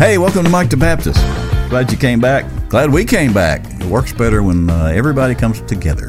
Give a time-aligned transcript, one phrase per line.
[0.00, 1.20] Hey, welcome to Mike the Baptist.
[1.68, 2.46] Glad you came back.
[2.70, 3.62] Glad we came back.
[3.78, 6.08] It works better when uh, everybody comes together.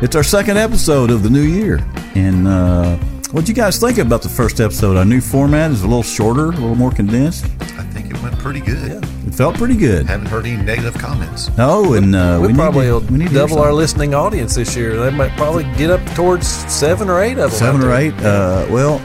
[0.00, 1.86] It's our second episode of the new year.
[2.14, 2.96] And uh,
[3.32, 4.96] what do you guys think about the first episode?
[4.96, 7.44] Our new format is a little shorter, a little more condensed.
[7.44, 8.88] I think it went pretty good.
[8.88, 10.06] Yeah, It felt pretty good.
[10.06, 11.54] Haven't heard any negative comments.
[11.58, 14.54] No, and uh, we, we, probably need to, we need to double our listening audience
[14.54, 14.96] this year.
[14.96, 17.60] They might probably get up towards seven or eight of them.
[17.60, 18.14] Seven or eight.
[18.14, 18.98] Uh, well,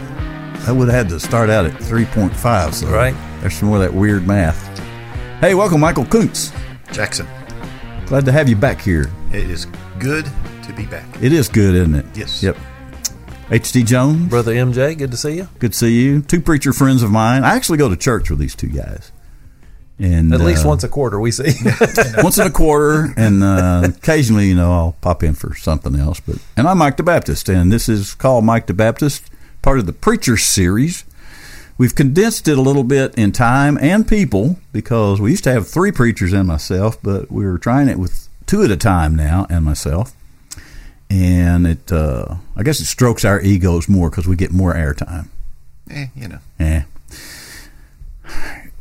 [0.66, 2.74] I would have had to start out at 3.5.
[2.74, 3.14] So Right.
[3.42, 4.78] There's some more of that weird math.
[5.40, 6.52] Hey, welcome, Michael Koontz.
[6.92, 7.28] Jackson,
[8.08, 9.10] Glad to have you back here.
[9.32, 9.66] it is
[10.00, 10.26] good
[10.64, 11.06] to be back.
[11.22, 12.06] It is good, isn't it?
[12.16, 12.42] Yes.
[12.44, 12.58] Yep.
[13.52, 13.84] H.D.
[13.84, 14.30] Jones.
[14.30, 15.48] Brother MJ, good to see you.
[15.60, 16.22] Good to see you.
[16.22, 17.44] Two preacher friends of mine.
[17.44, 19.12] I actually go to church with these two guys.
[19.98, 21.52] And At least uh, once a quarter, we see.
[22.18, 26.20] once in a quarter, and uh, occasionally, you know, I'll pop in for something else.
[26.22, 29.30] But and I'm Mike the Baptist, and this is called Mike the Baptist,
[29.62, 31.04] part of the Preacher series.
[31.80, 35.66] We've condensed it a little bit in time and people because we used to have
[35.66, 39.64] three preachers and myself, but we're trying it with two at a time now and
[39.64, 40.12] myself.
[41.10, 45.30] And it, uh, I guess, it strokes our egos more because we get more airtime.
[45.90, 46.40] Eh, you know.
[46.60, 46.84] Eh.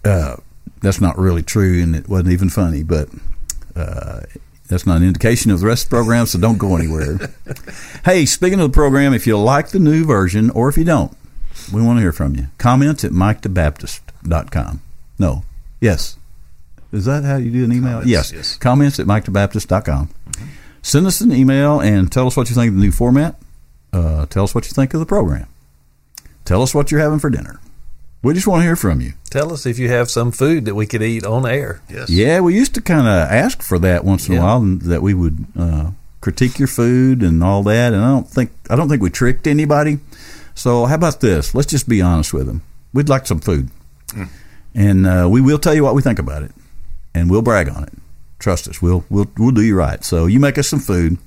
[0.05, 0.37] Uh,
[0.83, 3.09] that's not really true, and it wasn't even funny, but
[3.77, 4.23] uh,
[4.67, 7.33] that's not an indication of the rest of the program, so don't go anywhere.
[8.05, 11.17] hey, speaking of the program, if you like the new version or if you don't,
[11.73, 12.47] we want to hear from you.
[12.59, 14.83] Comments at mikethebaptist.com.
[15.19, 15.45] No.
[15.81, 16.17] Yes.
[16.93, 18.01] Is that how you do an email?
[18.01, 18.33] Comments, yes.
[18.33, 18.57] yes.
[18.57, 20.11] Comments at mikethebaptist.com.
[20.83, 23.37] Send us an email and tell us what you think of the new format.
[23.93, 25.47] Uh, tell us what you think of the program.
[26.45, 27.61] Tell us what you're having for dinner.
[28.23, 29.13] We just want to hear from you.
[29.31, 31.83] Tell us if you have some food that we could eat on air.
[31.89, 32.11] Yes.
[32.11, 35.03] Yeah, we used to kind of ask for that once in a while, and that
[35.03, 37.93] we would uh, critique your food and all that.
[37.93, 40.01] And I don't think I don't think we tricked anybody.
[40.59, 41.55] So how about this?
[41.55, 42.63] Let's just be honest with them.
[42.93, 43.71] We'd like some food,
[44.75, 46.51] and uh, we will tell you what we think about it,
[47.15, 47.93] and we'll brag on it.
[48.41, 50.03] Trust us, we'll we'll we'll do you right.
[50.03, 51.19] So you make us some food,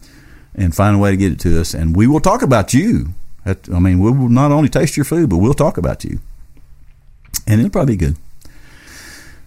[0.54, 3.14] and find a way to get it to us, and we will talk about you.
[3.46, 6.20] I mean, we will not only taste your food, but we'll talk about you,
[7.48, 8.18] and it'll probably be good.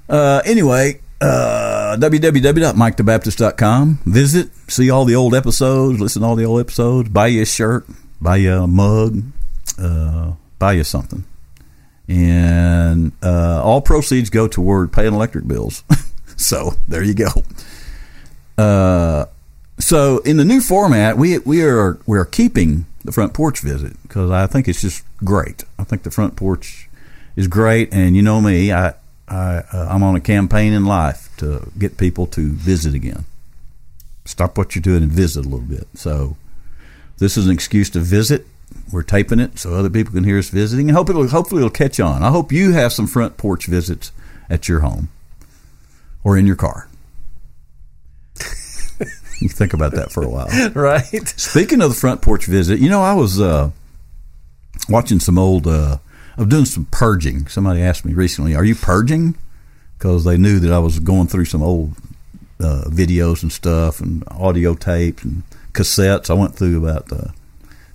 [0.08, 3.98] Uh, anyway, uh, www.mikethebaptist.com.
[4.06, 7.46] Visit, see all the old episodes, listen to all the old episodes, buy you a
[7.46, 7.86] shirt,
[8.18, 9.22] buy you a mug,
[9.78, 11.24] uh, buy you something.
[12.08, 15.84] And uh, all proceeds go toward paying electric bills.
[16.36, 17.30] so there you go.
[18.58, 19.26] Uh,
[19.78, 24.00] so in the new format, we we are we are keeping the front porch visit
[24.02, 25.64] because I think it's just great.
[25.78, 26.88] I think the front porch
[27.36, 28.94] is great, and you know me, I
[29.28, 33.24] I uh, I'm on a campaign in life to get people to visit again.
[34.24, 35.86] Stop what you're doing and visit a little bit.
[35.94, 36.36] So
[37.18, 38.46] this is an excuse to visit.
[38.92, 41.70] We're taping it so other people can hear us visiting, and hope it'll hopefully it'll
[41.70, 42.22] catch on.
[42.22, 44.12] I hope you have some front porch visits
[44.48, 45.08] at your home
[46.22, 46.88] or in your car.
[49.40, 50.48] you think about that for a while.
[50.74, 51.28] Right?
[51.28, 53.70] Speaking of the front porch visit, you know, I was uh,
[54.88, 55.66] watching some old.
[55.66, 55.98] Uh,
[56.36, 57.46] I'm doing some purging.
[57.46, 59.36] Somebody asked me recently, "Are you purging?"
[59.98, 61.94] Because they knew that I was going through some old
[62.60, 65.42] uh, videos and stuff, and audio tapes and
[65.72, 66.30] cassettes.
[66.30, 67.08] I went through about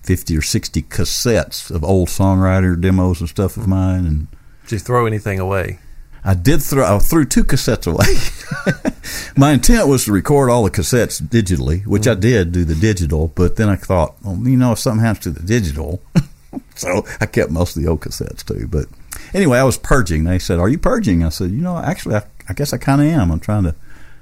[0.10, 4.28] uh, fifty or sixty cassettes of old songwriter demos and stuff of mine, and
[4.64, 5.80] Did you throw anything away?
[6.24, 6.96] I did throw.
[6.96, 8.94] I threw two cassettes away.
[9.38, 13.30] My intent was to record all the cassettes digitally, which I did do the digital.
[13.30, 16.02] But then I thought, well, you know, if something happens to the digital,
[16.76, 18.68] so I kept most of the old cassettes too.
[18.68, 18.88] But
[19.34, 20.26] anyway, I was purging.
[20.26, 23.02] They said, "Are you purging?" I said, "You know, actually, I, I guess I kind
[23.02, 23.32] of am.
[23.32, 23.76] I'm trying to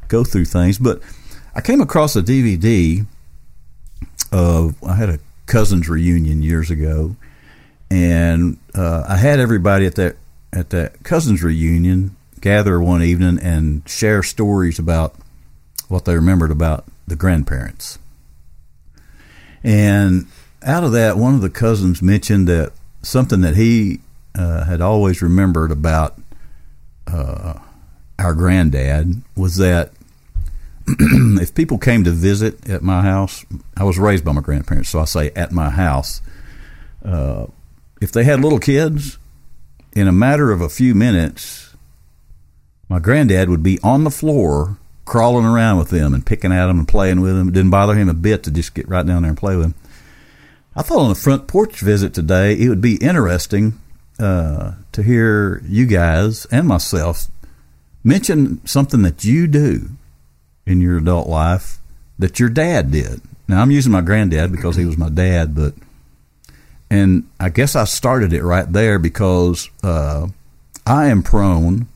[0.07, 1.01] go through things." But
[1.55, 3.05] I came across a DVD
[4.31, 7.15] of I had a cousins reunion years ago,
[7.89, 10.17] and uh, I had everybody at that
[10.53, 15.15] at that cousins reunion gather one evening and share stories about
[15.87, 17.97] what they remembered about the grandparents.
[19.63, 20.27] And
[20.63, 23.99] out of that, one of the cousins mentioned that something that he
[24.35, 26.19] uh, had always remembered about
[27.07, 27.59] uh,
[28.19, 29.91] our granddad was that
[31.41, 33.45] if people came to visit at my house,
[33.75, 36.21] I was raised by my grandparents, so I say at my house.
[37.03, 37.47] Uh,
[38.01, 39.17] if they had little kids,
[39.93, 41.75] in a matter of a few minutes,
[42.87, 46.79] my granddad would be on the floor crawling around with them and picking at them
[46.79, 47.49] and playing with them.
[47.49, 49.65] It didn't bother him a bit to just get right down there and play with
[49.65, 49.75] them.
[50.75, 53.79] I thought on the front porch visit today, it would be interesting
[54.19, 57.27] uh, to hear you guys and myself
[58.03, 59.89] mention something that you do
[60.67, 61.79] in your adult life
[62.19, 63.21] that your dad did.
[63.47, 65.73] Now, I'm using my granddad because he was my dad, but
[66.89, 70.27] and I guess I started it right there because uh,
[70.85, 71.87] I am prone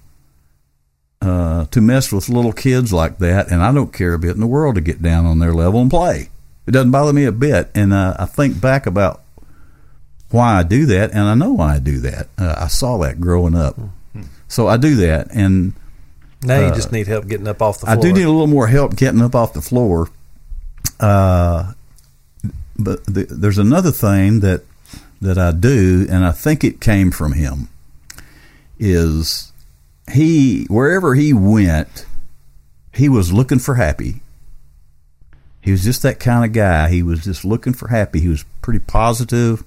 [1.22, 4.40] uh, to mess with little kids like that, and I don't care a bit in
[4.40, 6.30] the world to get down on their level and play.
[6.66, 9.22] It doesn't bother me a bit, and uh, I think back about
[10.30, 12.30] why I do that, and I know why I do that.
[12.38, 13.78] Uh, I saw that growing up,
[14.48, 15.74] so I do that, and
[16.44, 18.48] Now you just need help getting up off the Uh, I do need a little
[18.48, 20.10] more help getting up off the floor.
[21.00, 21.74] Uh,
[22.78, 24.64] but the, there's another thing that
[25.22, 27.70] that I do, and I think it came from him.
[28.80, 29.52] Is
[30.12, 32.06] he wherever he went,
[32.94, 34.22] he was looking for happy.
[35.62, 36.90] He was just that kind of guy.
[36.90, 38.20] He was just looking for happy.
[38.20, 39.64] He was pretty positive,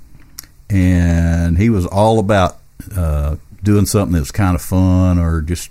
[0.68, 2.58] and he was all about
[2.96, 5.70] uh, doing something that was kind of fun or just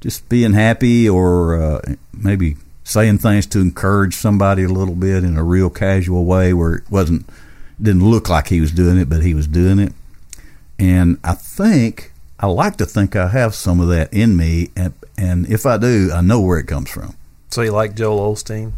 [0.00, 1.80] just being happy or uh,
[2.12, 6.74] maybe saying things to encourage somebody a little bit in a real casual way where
[6.76, 7.28] it wasn't
[7.80, 9.92] didn't look like he was doing it but he was doing it
[10.78, 14.92] and i think i like to think i have some of that in me and,
[15.16, 17.14] and if i do i know where it comes from
[17.50, 18.72] So you like Joel Osteen?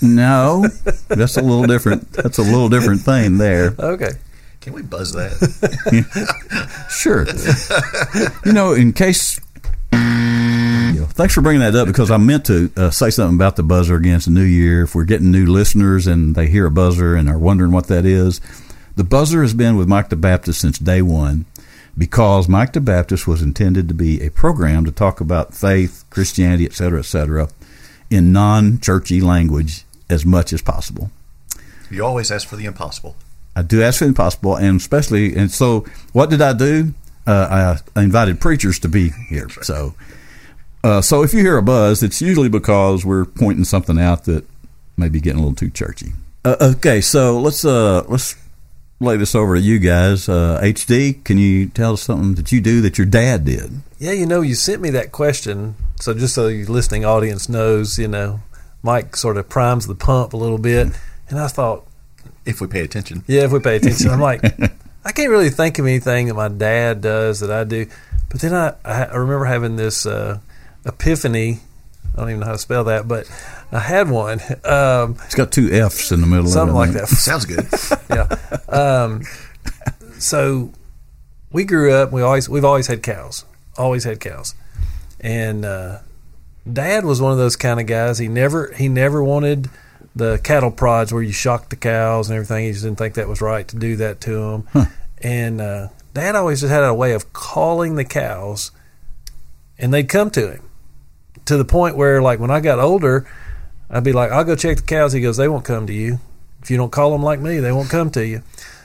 [0.00, 0.64] no
[1.08, 4.12] that's a little different that's a little different thing there Okay.
[4.60, 5.32] Can we buzz that?
[6.90, 7.26] Sure.
[8.46, 9.40] you know, in case.
[11.14, 13.96] Thanks for bringing that up because I meant to uh, say something about the buzzer
[13.96, 14.84] against the new year.
[14.84, 18.06] If we're getting new listeners and they hear a buzzer and are wondering what that
[18.06, 18.40] is,
[18.96, 21.44] the buzzer has been with Mike the Baptist since day one
[21.98, 26.64] because Mike the Baptist was intended to be a program to talk about faith, Christianity,
[26.64, 27.50] et cetera, et cetera,
[28.08, 31.10] in non churchy language as much as possible.
[31.90, 33.16] you always ask for the impossible.
[33.54, 36.94] I do ask for the impossible, and especially, and so what did I do?
[37.26, 39.48] Uh, I invited preachers to be here.
[39.62, 39.94] So,
[40.84, 44.44] uh, so if you hear a buzz, it's usually because we're pointing something out that
[44.96, 46.12] may be getting a little too churchy.
[46.44, 48.34] Uh, okay, so let's uh, let's
[49.00, 50.28] lay this over to you guys.
[50.28, 53.70] Uh, HD, can you tell us something that you do that your dad did?
[53.98, 57.98] Yeah, you know, you sent me that question, so just so your listening audience knows,
[57.98, 58.40] you know,
[58.82, 60.88] Mike sort of primes the pump a little bit,
[61.28, 61.86] and I thought,
[62.44, 63.22] If we pay attention.
[63.28, 64.42] yeah, if we pay attention, I'm like,
[65.04, 67.86] I can't really think of anything that my dad does that I do,
[68.30, 70.38] but then I I I remember having this uh,
[70.84, 71.60] epiphany.
[72.14, 73.26] I don't even know how to spell that, but
[73.70, 74.40] I had one.
[74.64, 76.98] Um, It's got two F's in the middle something of it.
[76.98, 77.08] I like that.
[77.08, 77.66] Sounds good.
[78.10, 78.28] yeah.
[78.68, 79.22] Um,
[80.18, 80.72] so
[81.50, 82.12] we grew up.
[82.12, 83.44] We always we've always had cows.
[83.78, 84.54] Always had cows,
[85.20, 85.98] and uh,
[86.70, 88.18] Dad was one of those kind of guys.
[88.18, 89.70] He never he never wanted
[90.14, 92.66] the cattle prods where you shock the cows and everything.
[92.66, 94.88] He just didn't think that was right to do that to them.
[95.22, 98.70] And uh, Dad always just had a way of calling the cows,
[99.78, 100.62] and they'd come to him
[101.46, 103.26] to the point where, like, when I got older,
[103.90, 106.18] I'd be like, "I'll go check the cows." He goes, "They won't come to you
[106.62, 107.58] if you don't call them like me.
[107.58, 108.42] They won't come to you."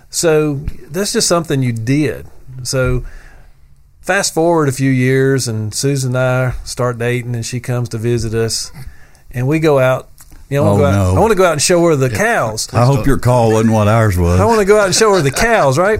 [0.09, 0.55] So
[0.89, 2.27] that's just something you did.
[2.63, 3.03] So
[4.01, 7.97] fast forward a few years, and Susan and I start dating, and she comes to
[7.97, 8.71] visit us,
[9.31, 10.09] and we go out.
[10.49, 11.17] You know, I wanna Oh, no.
[11.17, 12.73] I want to go out and show her the cows.
[12.73, 14.39] I hope your call wasn't what ours was.
[14.39, 15.99] I want to go out and show her the cows, right?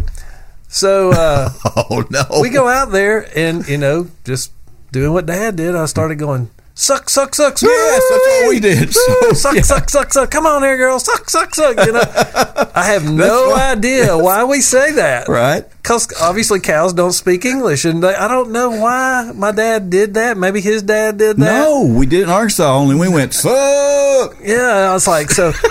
[0.70, 2.24] So uh, Oh no.
[2.42, 4.52] we go out there, and you know, just
[4.92, 5.76] doing what Dad did.
[5.76, 7.62] I started going suck, suck, suck.
[7.62, 8.94] Yes, that's what we did.
[8.94, 9.62] So, suck, yeah.
[9.62, 10.32] suck, suck, suck.
[10.32, 11.00] Come on here, girl.
[11.00, 11.86] Suck, suck, suck.
[11.86, 12.04] You know,
[12.76, 13.78] I have no right.
[13.78, 15.28] idea why we say that.
[15.28, 15.66] Right.
[15.82, 20.14] Because obviously cows don't speak English, and they, I don't know why my dad did
[20.14, 20.38] that.
[20.38, 21.64] Maybe his dad did that.
[21.64, 22.76] No, we did in Arkansas.
[22.76, 24.36] Only we went suck.
[24.44, 25.52] Yeah, I was like, so.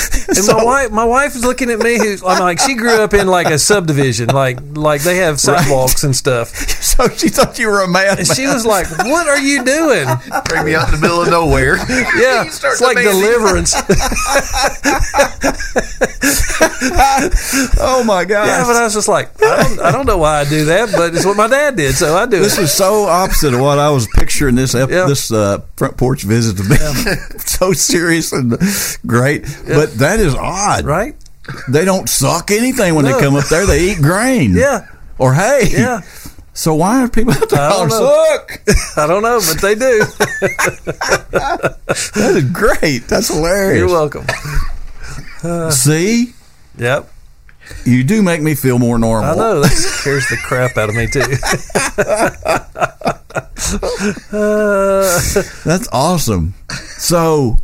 [0.30, 1.98] And my wife, my wife is looking at me.
[1.98, 6.04] Who's I'm like, she grew up in like a subdivision, like like they have sidewalks
[6.04, 6.52] and stuff.
[6.90, 8.18] So she thought you were a man.
[8.18, 10.06] And she was like, "What are you doing?"
[10.46, 11.76] Bring me out in the middle of nowhere.
[11.88, 13.22] Yeah, it's like demanding.
[13.22, 13.74] deliverance.
[17.78, 18.46] oh my god!
[18.46, 20.90] Yeah, but I was just like, I don't, I don't know why I do that,
[20.92, 22.62] but it's what my dad did, so I do this it.
[22.64, 25.06] is so opposite of what I was picturing this ep- Yeah.
[25.06, 26.76] this uh, front porch visit to be.
[27.40, 28.58] so serious and
[29.06, 30.84] great, but that is odd.
[30.84, 31.14] Right?
[31.68, 33.12] They don't suck anything when No.
[33.14, 33.66] they come up there.
[33.66, 34.54] They eat grain.
[34.54, 34.86] Yeah,
[35.18, 35.68] Or hay.
[35.72, 36.00] yeah.
[36.52, 38.62] So why are people out there calling suck?
[38.98, 40.04] I don't know, but they do.
[42.14, 43.08] That is great.
[43.08, 43.78] That's hilarious.
[43.78, 44.26] You're welcome.
[45.72, 46.34] See,
[46.78, 47.10] Yep.
[47.84, 49.30] you do make me feel more normal.
[49.30, 51.22] I know that scares the crap out of me too.
[54.32, 55.20] Uh,
[55.64, 56.54] That's awesome.
[56.98, 57.56] So,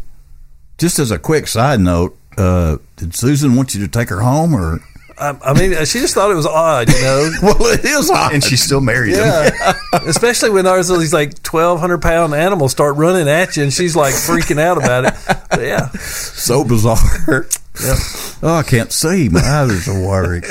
[0.78, 4.54] just as a quick side note, uh, did Susan want you to take her home,
[4.54, 4.80] or
[5.18, 7.30] I, I mean, she just thought it was odd, you know.
[7.42, 8.35] well, it is odd.
[8.35, 9.25] and she still married him.
[9.25, 9.73] Yeah,
[10.06, 13.97] especially when there's these like twelve hundred pound animals start running at you, and she's
[13.97, 15.14] like freaking out about it.
[15.50, 16.99] But yeah, so bizarre.
[17.28, 17.97] yep.
[18.42, 19.28] Oh, I can't see.
[19.30, 20.42] My eyes are so watery.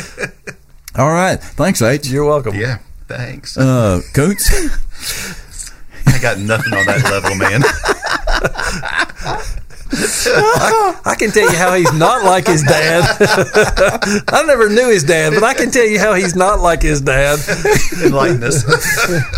[0.98, 1.40] All right.
[1.40, 2.08] Thanks, H.
[2.08, 2.56] You're welcome.
[2.56, 3.58] Yeah, thanks.
[3.58, 4.50] Uh, Koontz.
[6.08, 7.62] I got nothing on that level, man.
[9.92, 13.04] I can tell you how he's not like his dad.
[14.30, 17.02] I never knew his dad, but I can tell you how he's not like his
[17.02, 17.40] dad.
[18.04, 18.64] Enlighten us.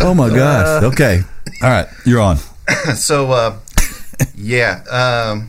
[0.00, 0.82] Oh my gosh.
[0.84, 1.22] Okay.
[1.62, 1.86] All right.
[2.06, 2.36] You're on.
[2.96, 3.58] so, uh,
[4.34, 5.46] yeah, um,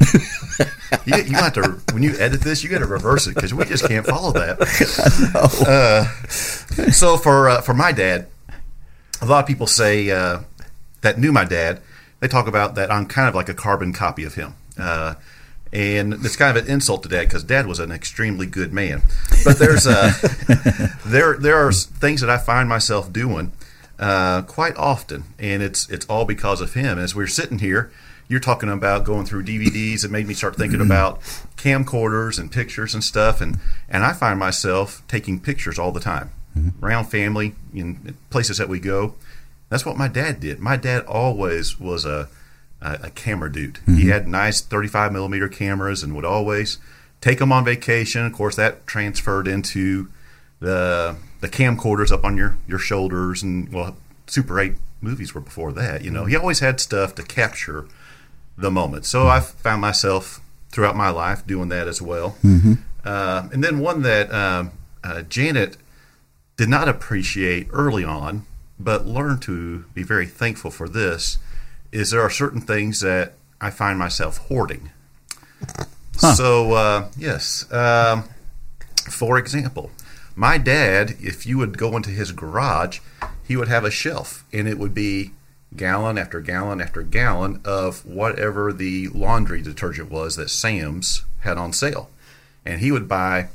[1.05, 3.65] you, you have to when you edit this, you got to reverse it because we
[3.65, 4.59] just can't follow that.
[5.69, 6.05] Uh,
[6.91, 8.27] so for uh, for my dad,
[9.21, 10.39] a lot of people say uh,
[11.01, 11.81] that knew my dad.
[12.19, 14.55] They talk about that I'm kind of like a carbon copy of him.
[14.79, 15.15] Uh,
[15.71, 19.03] and it's kind of an insult to dad because dad was an extremely good man.
[19.43, 20.11] But there's uh,
[21.05, 23.51] there there are things that I find myself doing
[23.99, 26.97] uh, quite often, and it's it's all because of him.
[26.97, 27.91] As we're sitting here,
[28.27, 30.03] you're talking about going through DVDs.
[30.03, 31.21] It made me start thinking about
[31.55, 36.31] camcorders and pictures and stuff, and and I find myself taking pictures all the time
[36.81, 39.15] around family in places that we go.
[39.69, 40.59] That's what my dad did.
[40.59, 42.27] My dad always was a
[42.81, 43.79] a, a camera dude.
[43.85, 46.77] He had nice 35 millimeter cameras and would always
[47.21, 48.25] take them on vacation.
[48.25, 50.09] Of course, that transferred into
[50.59, 53.95] the the camcorders up on your your shoulders and well,
[54.27, 56.03] Super 8 movies were before that.
[56.03, 57.85] You know, he always had stuff to capture
[58.57, 59.05] the moment.
[59.05, 62.37] So I found myself throughout my life doing that as well.
[63.03, 64.71] Uh, and then one that um,
[65.03, 65.77] uh, Janet
[66.57, 68.45] did not appreciate early on,
[68.79, 71.37] but learned to be very thankful for this,
[71.91, 74.91] is there are certain things that I find myself hoarding.
[76.17, 77.71] So, uh, yes.
[77.71, 78.25] Um,
[79.09, 79.91] for example,
[80.35, 82.99] my dad, if you would go into his garage,
[83.45, 85.31] he would have a shelf, and it would be
[85.75, 91.73] gallon after gallon after gallon of whatever the laundry detergent was that Sam's had on
[91.73, 92.09] sale.
[92.65, 93.47] And he would buy a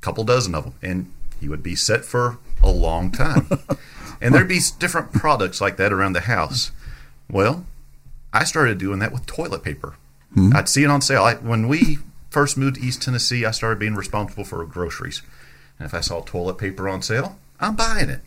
[0.00, 3.48] couple dozen of them, and he would be set for a long time.
[4.20, 6.70] and there'd be different products like that around the house.
[7.30, 7.64] Well,
[8.32, 9.94] I started doing that with toilet paper.
[10.34, 10.54] Hmm?
[10.54, 11.22] I'd see it on sale.
[11.24, 11.98] I, when we
[12.30, 15.22] first moved to East Tennessee, I started being responsible for groceries.
[15.78, 18.20] And if I saw toilet paper on sale, I'm buying it.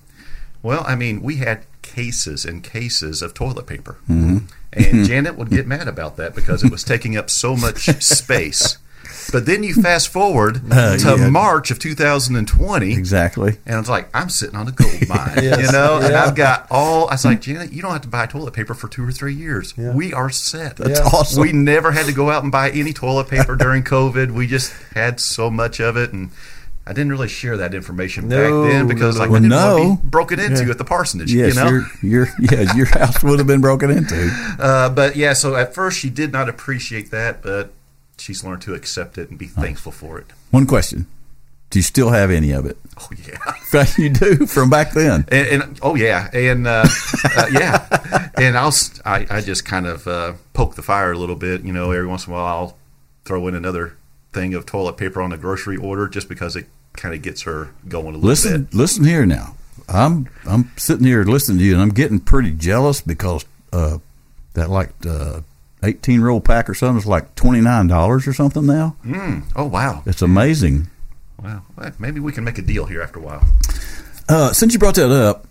[0.64, 3.98] Well, I mean, we had cases and cases of toilet paper.
[4.10, 4.38] Mm-hmm.
[4.74, 8.78] And Janet would get mad about that because it was taking up so much space.
[9.32, 11.30] But then you fast forward Uh, to yeah.
[11.30, 13.58] March of 2020, Exactly.
[13.66, 15.60] and it's like I'm sitting on a gold mine, Yes.
[15.66, 16.00] you know.
[16.02, 17.08] And I've got all.
[17.10, 19.34] I was like, Janet, you don't have to buy toilet paper for two or three
[19.34, 19.74] years.
[19.78, 19.94] Yeah.
[19.94, 20.78] We are set.
[20.78, 21.06] That's Yeah.
[21.06, 21.42] awesome.
[21.42, 24.32] We never had to go out and buy any toilet paper during COVID.
[24.32, 26.30] We just had so much of it, and
[26.86, 29.36] I didn't really share that information No, back then because no, like no.
[29.36, 29.96] I didn't Well, want to no.
[30.04, 30.72] be broken into Yeah.
[30.72, 31.34] at the parsonage.
[31.34, 31.70] yes, you know.
[31.70, 34.30] your your yeah, your house would have been broken into.
[34.60, 37.74] Uh, but yeah, so at first she did not appreciate that, but
[38.18, 40.28] she's learned to accept it and be thankful for it.
[40.52, 41.08] One question:
[41.70, 42.78] Do you still have any of it?
[43.00, 43.38] Oh yeah.
[43.98, 45.26] You do from back then.
[45.30, 46.86] And, and oh yeah, and uh,
[47.36, 48.74] uh, yeah, and I'll
[49.06, 51.62] I, I just kind of uh, poke the fire a little bit.
[51.64, 52.78] You know, every once in a while I'll
[53.26, 53.98] throw in another
[54.32, 57.70] thing of toilet paper on a grocery order just because it kind of gets her
[57.88, 58.74] going a little Listen, bit.
[58.74, 59.56] listen here now.
[59.90, 64.00] I'm I'm sitting here listening to you, and I'm getting pretty jealous because uh,
[64.54, 65.42] that like uh,
[65.84, 68.96] 18 roll pack or something is like twenty nine dollars or something now.
[69.06, 70.88] Mm, oh wow, It's amazing.
[71.42, 71.62] wow.
[71.76, 73.48] Well, maybe we can make a deal here after a while.
[74.30, 75.46] Uh, since you brought that up,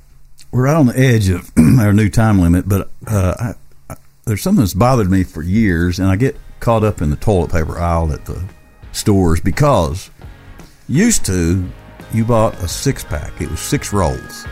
[0.50, 4.42] we're right on the edge of our new time limit, but uh, I, I, there's
[4.42, 7.78] something that's bothered me for years, and I get caught up in the toilet paper
[7.78, 8.42] aisle at the
[8.92, 10.10] stores because
[10.88, 11.64] used to
[12.12, 14.46] you bought a six pack, it was six rolls,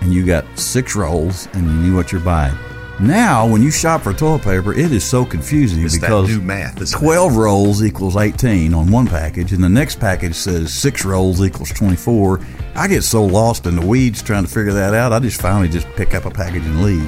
[0.00, 2.56] and you got six rolls, and you knew what you're buying.
[3.00, 6.40] Now, when you shop for toilet paper, it is so confusing It's that because new
[6.40, 6.80] math.
[6.80, 7.02] isn't it?
[7.02, 11.70] 12 rolls equals 18 on one package, and the next package says six rolls equals
[11.70, 12.40] 24.
[12.76, 15.68] I get so lost in the weeds trying to figure that out, I just finally
[15.68, 17.04] just pick up a package and leave.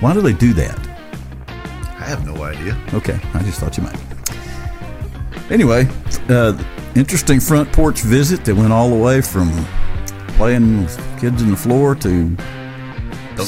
[0.00, 0.78] Why do they do that?
[1.98, 2.80] I have no idea.
[2.94, 3.98] Okay, I just thought you might.
[5.50, 5.86] Anyway,
[6.30, 6.56] uh,
[6.94, 9.50] interesting front porch visit that went all the way from
[10.38, 12.34] playing with kids in the floor to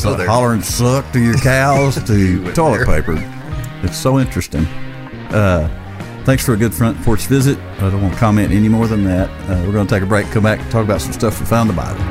[0.01, 3.03] Don't go hollering suck to your cows to toilet there.
[3.03, 3.15] paper.
[3.83, 4.65] It's so interesting.
[5.31, 5.69] Uh,
[6.25, 7.59] thanks for a good front porch visit.
[7.59, 9.29] I don't want to comment any more than that.
[9.51, 11.47] Uh, we're going to take a break, come back, and talk about some stuff we
[11.47, 12.03] found in the Bible.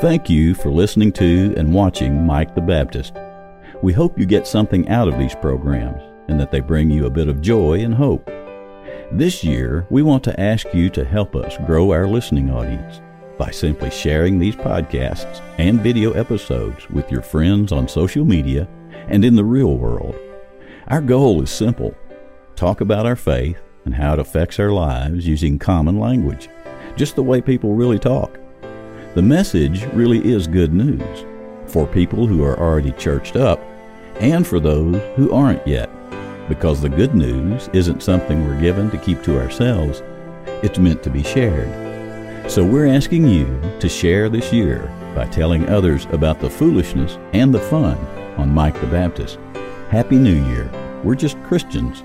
[0.00, 3.14] Thank you for listening to and watching Mike the Baptist.
[3.82, 7.10] We hope you get something out of these programs and that they bring you a
[7.10, 8.30] bit of joy and hope.
[9.12, 13.00] This year, we want to ask you to help us grow our listening audience
[13.40, 18.68] by simply sharing these podcasts and video episodes with your friends on social media
[19.08, 20.14] and in the real world.
[20.88, 21.96] Our goal is simple
[22.54, 23.56] talk about our faith
[23.86, 26.50] and how it affects our lives using common language,
[26.96, 28.38] just the way people really talk.
[29.14, 31.24] The message really is good news
[31.64, 33.58] for people who are already churched up
[34.16, 35.88] and for those who aren't yet,
[36.46, 40.02] because the good news isn't something we're given to keep to ourselves,
[40.62, 41.89] it's meant to be shared.
[42.48, 47.54] So we're asking you to share this year by telling others about the foolishness and
[47.54, 47.96] the fun
[48.38, 49.38] on Mike the Baptist.
[49.90, 50.70] Happy New Year.
[51.04, 52.00] We're just Christians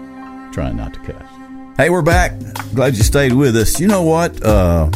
[0.54, 1.77] trying not to cuss.
[1.77, 2.34] Hey, we're back.
[2.74, 3.80] Glad you stayed with us.
[3.80, 4.42] You know what?
[4.44, 4.89] Uh,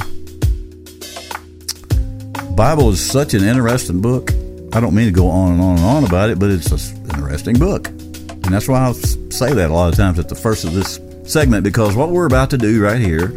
[2.56, 4.32] Bible is such an interesting book.
[4.74, 7.10] I don't mean to go on and on and on about it, but it's an
[7.16, 7.88] interesting book.
[7.88, 11.00] And that's why I say that a lot of times at the first of this
[11.24, 13.32] segment, because what we're about to do right here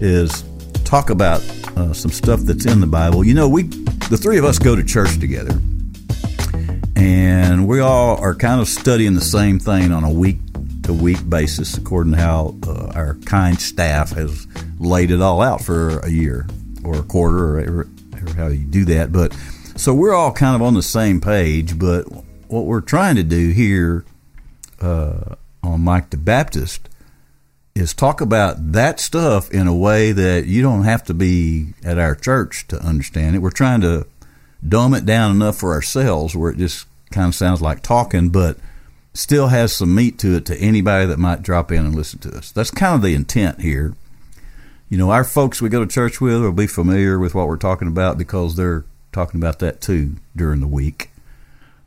[0.00, 0.44] is
[0.86, 1.40] talk about
[1.76, 3.24] uh, some stuff that's in the Bible.
[3.24, 5.60] You know, we, the three of us go to church together,
[6.94, 10.38] and we all are kind of studying the same thing on a week
[10.84, 14.46] to week basis, according to how uh, our kind staff has
[14.78, 16.46] laid it all out for a year
[16.84, 19.12] or a quarter or, or how you do that.
[19.12, 19.36] But
[19.76, 21.78] so we're all kind of on the same page.
[21.78, 22.04] But
[22.46, 24.04] what we're trying to do here
[24.80, 26.88] uh, on Mike the Baptist
[27.76, 31.98] is talk about that stuff in a way that you don't have to be at
[31.98, 33.40] our church to understand it.
[33.40, 34.06] We're trying to
[34.66, 38.56] dumb it down enough for ourselves where it just kind of sounds like talking, but
[39.12, 42.30] still has some meat to it to anybody that might drop in and listen to
[42.30, 42.50] us.
[42.50, 43.94] That's kind of the intent here.
[44.88, 47.58] You know, our folks we go to church with will be familiar with what we're
[47.58, 51.10] talking about because they're talking about that too during the week.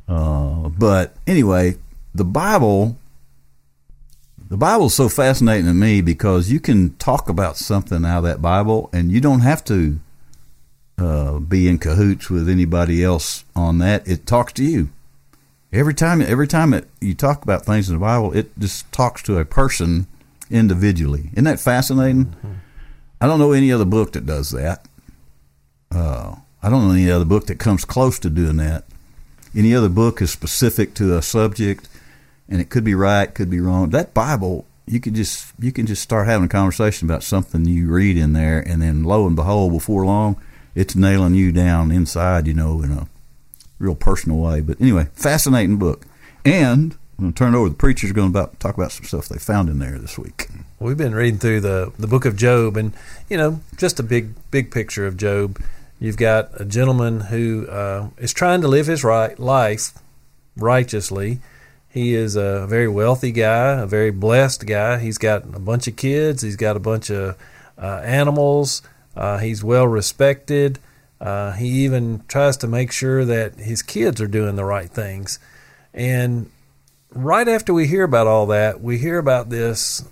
[0.08, 1.78] Uh, but anyway,
[2.14, 2.98] the Bible
[4.50, 8.42] the Bible's so fascinating to me because you can talk about something out of that
[8.42, 10.00] Bible and you don't have to
[10.98, 14.08] uh, be in cahoots with anybody else on that.
[14.08, 14.90] It talks to you.
[15.72, 19.22] Every time, every time it, you talk about things in the Bible, it just talks
[19.24, 20.08] to a person
[20.50, 21.30] individually.
[21.34, 22.26] Isn't that fascinating?
[22.26, 22.54] Mm-hmm.
[23.22, 24.88] I don't know any other book that does that.
[25.92, 28.86] Uh, I don't know any other book that comes close to doing that.
[29.56, 31.88] Any other book is specific to a subject
[32.50, 33.92] and it could be right, could be wrong.
[33.92, 37.88] That Bible, you could just you can just start having a conversation about something you
[37.88, 40.42] read in there, and then lo and behold, before long,
[40.76, 43.08] it's nailing you down inside, you know, in a
[43.78, 44.62] real personal way.
[44.62, 46.06] But anyway, fascinating book.
[46.44, 47.70] And I'm going to turn it over.
[47.70, 50.48] The preacher's going to about, talk about some stuff they found in there this week.
[50.80, 52.94] We've been reading through the the book of Job, and
[53.30, 55.62] you know, just a big big picture of Job.
[56.00, 59.92] You've got a gentleman who uh, is trying to live his right life
[60.56, 61.42] righteously
[61.90, 65.00] he is a very wealthy guy, a very blessed guy.
[65.00, 66.44] He's got a bunch of kids.
[66.44, 67.36] He's got a bunch of
[67.78, 68.84] uh, animals.
[69.16, 70.78] Uh, he's well respected.
[71.20, 75.40] Uh, he even tries to make sure that his kids are doing the right things.
[75.92, 76.52] And
[77.12, 80.08] right after we hear about all that, we hear about this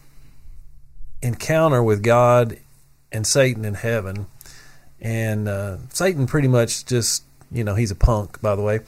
[1.21, 2.57] encounter with God
[3.11, 4.25] and Satan in heaven.
[4.99, 8.79] And uh, Satan pretty much just, you know, he's a punk, by the way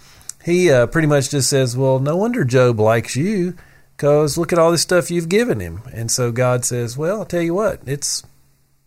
[0.44, 3.56] he uh, pretty much just says, Well, no wonder Job likes you
[3.96, 5.82] because look at all this stuff you've given him.
[5.94, 8.24] And so God says, Well, I'll tell you what, it's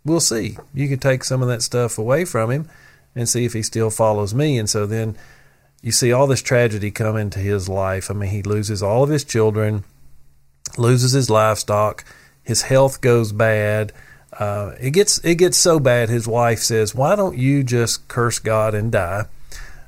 [0.04, 0.56] we'll see.
[0.74, 2.68] You can take some of that stuff away from him
[3.14, 4.58] and see if he still follows me.
[4.58, 5.16] And so then
[5.82, 8.10] you see all this tragedy come into his life.
[8.10, 9.84] I mean, he loses all of his children,
[10.78, 12.04] loses his livestock,
[12.42, 13.92] his health goes bad.
[14.32, 16.08] Uh, it gets it gets so bad.
[16.08, 19.26] His wife says, "Why don't you just curse God and die?"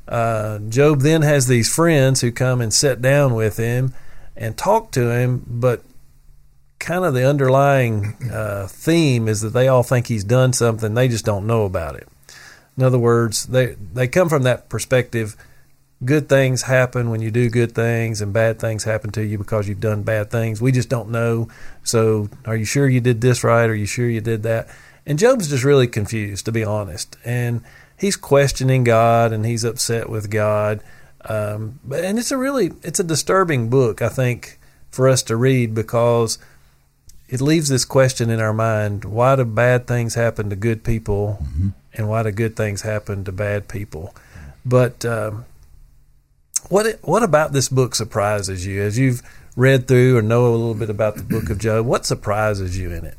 [0.06, 3.94] Uh, Job then has these friends who come and sit down with him
[4.36, 5.82] and talk to him, but
[6.78, 11.08] kind of the underlying uh, theme is that they all think he's done something, they
[11.08, 12.08] just don't know about it.
[12.76, 15.36] In other words, they they come from that perspective.
[16.04, 19.68] Good things happen when you do good things, and bad things happen to you because
[19.68, 20.60] you've done bad things.
[20.60, 21.48] We just don't know.
[21.84, 23.70] So, are you sure you did this right?
[23.70, 24.68] Are you sure you did that?
[25.06, 27.16] And Job's just really confused, to be honest.
[27.24, 27.62] And
[28.04, 30.80] he's questioning God and he's upset with God.
[31.24, 34.58] Um, and it's a really it's a disturbing book, I think,
[34.90, 36.38] for us to read because
[37.28, 41.38] it leaves this question in our mind: Why do bad things happen to good people,
[41.42, 41.68] mm-hmm.
[41.94, 44.14] and why do good things happen to bad people?
[44.66, 45.46] But um,
[46.68, 49.22] what what about this book surprises you as you've
[49.56, 51.86] read through or know a little bit about the book of Job?
[51.86, 53.16] What surprises you in it?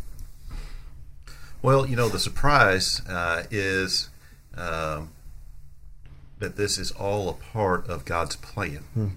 [1.63, 4.09] Well, you know, the surprise uh, is
[4.57, 5.09] um,
[6.39, 8.83] that this is all a part of God's plan.
[8.93, 9.07] Hmm.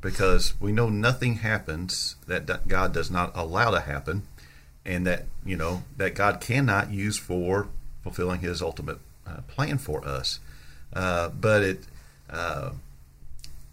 [0.00, 4.22] Because we know nothing happens that God does not allow to happen,
[4.84, 7.66] and that you know that God cannot use for
[8.04, 10.38] fulfilling His ultimate uh, plan for us.
[10.92, 11.80] Uh, but it,
[12.30, 12.70] uh,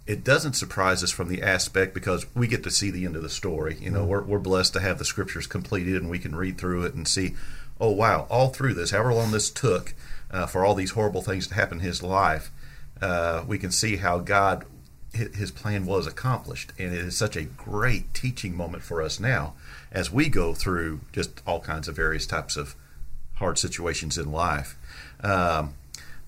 [0.07, 3.21] it doesn't surprise us from the aspect because we get to see the end of
[3.21, 3.77] the story.
[3.79, 4.09] You know, Mm-hmm.
[4.09, 7.07] we're, we're blessed to have the scriptures completed and we can read through it and
[7.07, 7.35] see,
[7.79, 9.93] oh, wow, all through this, however long this took
[10.31, 12.51] uh, for all these horrible things to happen in his life,
[13.01, 14.65] uh, we can see how God,
[15.13, 16.71] his plan was accomplished.
[16.77, 19.53] And it is such a great teaching moment for us now
[19.91, 22.75] as we go through just all kinds of various types of
[23.35, 24.77] hard situations in life.
[25.21, 25.75] Um,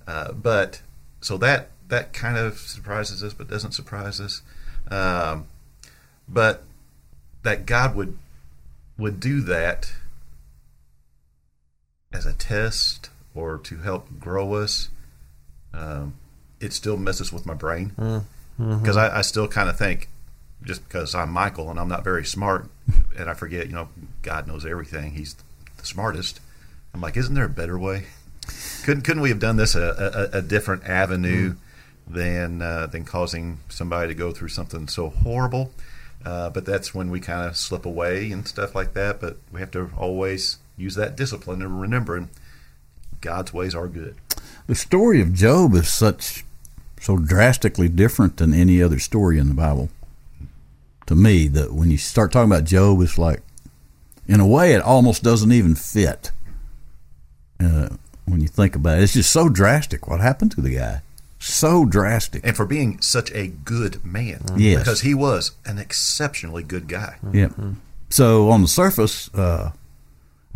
[0.08, 0.82] uh, but
[1.22, 4.42] so that that kind of surprises us, but doesn't surprise us.
[4.90, 5.46] Um,
[6.28, 6.64] but
[7.44, 8.18] that God would
[8.98, 9.94] would do that
[12.12, 14.90] as a test or to help grow us,
[15.74, 16.16] um,
[16.60, 17.92] it still messes with my brain
[18.58, 20.10] because I, I still kind of think
[20.64, 22.68] just because I'm Michael and I'm not very smart
[23.18, 23.90] and I forget, you know,
[24.24, 25.12] God knows everything.
[25.12, 25.36] He's
[25.78, 26.40] the smartest.
[26.94, 28.06] I'm like, isn't there a better way?
[28.84, 31.56] Couldn't couldn't we have done this a, a, a different avenue
[32.08, 35.72] than uh, than causing somebody to go through something so horrible?
[36.26, 39.20] Uh, but that's when we kind of slip away and stuff like that.
[39.20, 42.30] But we have to always use that discipline and remembering
[43.22, 44.16] God's ways are good.
[44.68, 46.44] The story of Job is such
[47.00, 49.90] so drastically different than any other story in the Bible.
[51.08, 53.42] To me, that when you start talking about Job, it's like,
[54.28, 56.32] in a way, it almost doesn't even fit.
[57.60, 57.90] Uh,
[58.26, 60.08] when you think about it, it's just so drastic.
[60.08, 61.02] What happened to the guy?
[61.40, 62.46] So drastic.
[62.46, 64.80] And for being such a good man, Yes.
[64.80, 67.18] because he was an exceptionally good guy.
[67.32, 67.50] Yeah.
[68.10, 69.72] So on the surface, uh,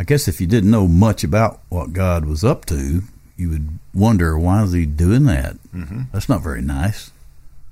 [0.02, 3.04] I guess if you didn't know much about what God was up to,
[3.38, 5.58] you would wonder why is he doing that?
[5.76, 6.06] Mm-hmm.
[6.12, 7.12] That's not very nice.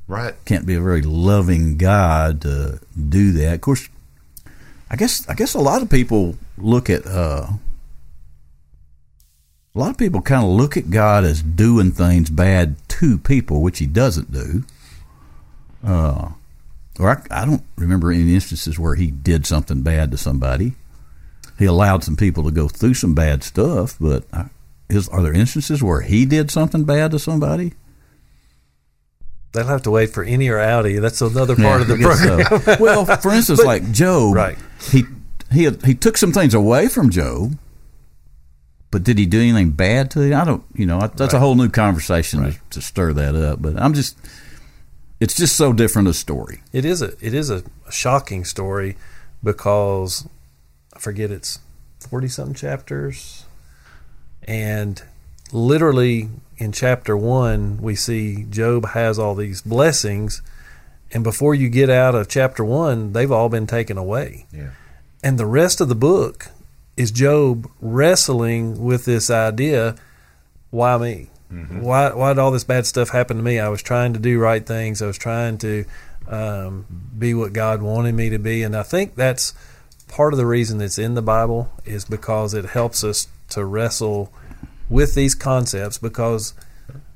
[0.08, 0.36] Right?
[0.46, 3.56] Can't be a very loving God to do that.
[3.56, 3.90] Of course,
[4.92, 7.48] I guess I guess a lot of people look at uh,
[9.74, 13.64] a lot of people kind of look at God as doing things bad to people,
[13.64, 14.66] which He doesn't do.
[15.84, 16.30] Uh,
[17.00, 20.76] or I, I don't remember any instances where He did something bad to somebody.
[21.60, 24.24] He allowed some people to go through some bad stuff, but
[24.90, 27.74] is are there instances where He did something bad to somebody?
[29.52, 31.00] They'll have to wait for Inny or Outty.
[31.00, 32.62] That's another part of the I program.
[32.62, 32.78] so.
[32.80, 34.58] well, for instance, like Job, Right.
[34.90, 35.04] He
[35.52, 37.58] he had, he took some things away from Job,
[38.90, 40.40] but did he do anything bad to him?
[40.40, 40.64] I don't.
[40.74, 43.62] You know, that's a whole new conversation to, to stir that up.
[43.62, 44.18] But I'm just,
[45.20, 46.62] it's just so different a story.
[46.72, 48.96] It is a it is a shocking story
[49.44, 50.26] because
[51.00, 51.60] I forget it's
[52.02, 53.46] forty something chapters,
[54.44, 55.02] and
[55.54, 60.42] literally in chapter one we see Job has all these blessings,
[61.14, 64.72] and before you get out of chapter one, they've all been taken away, Yeah.
[65.24, 66.48] and the rest of the book
[66.98, 69.96] is Job wrestling with this idea:
[70.70, 71.30] why me?
[71.80, 73.58] Why why did all this bad stuff happen to me?
[73.58, 75.02] I was trying to do right things.
[75.02, 75.86] I was trying to
[76.28, 76.86] um,
[77.18, 79.54] be what God wanted me to be, and I think that's
[80.10, 84.32] part of the reason it's in the Bible is because it helps us to wrestle
[84.90, 86.54] with these concepts because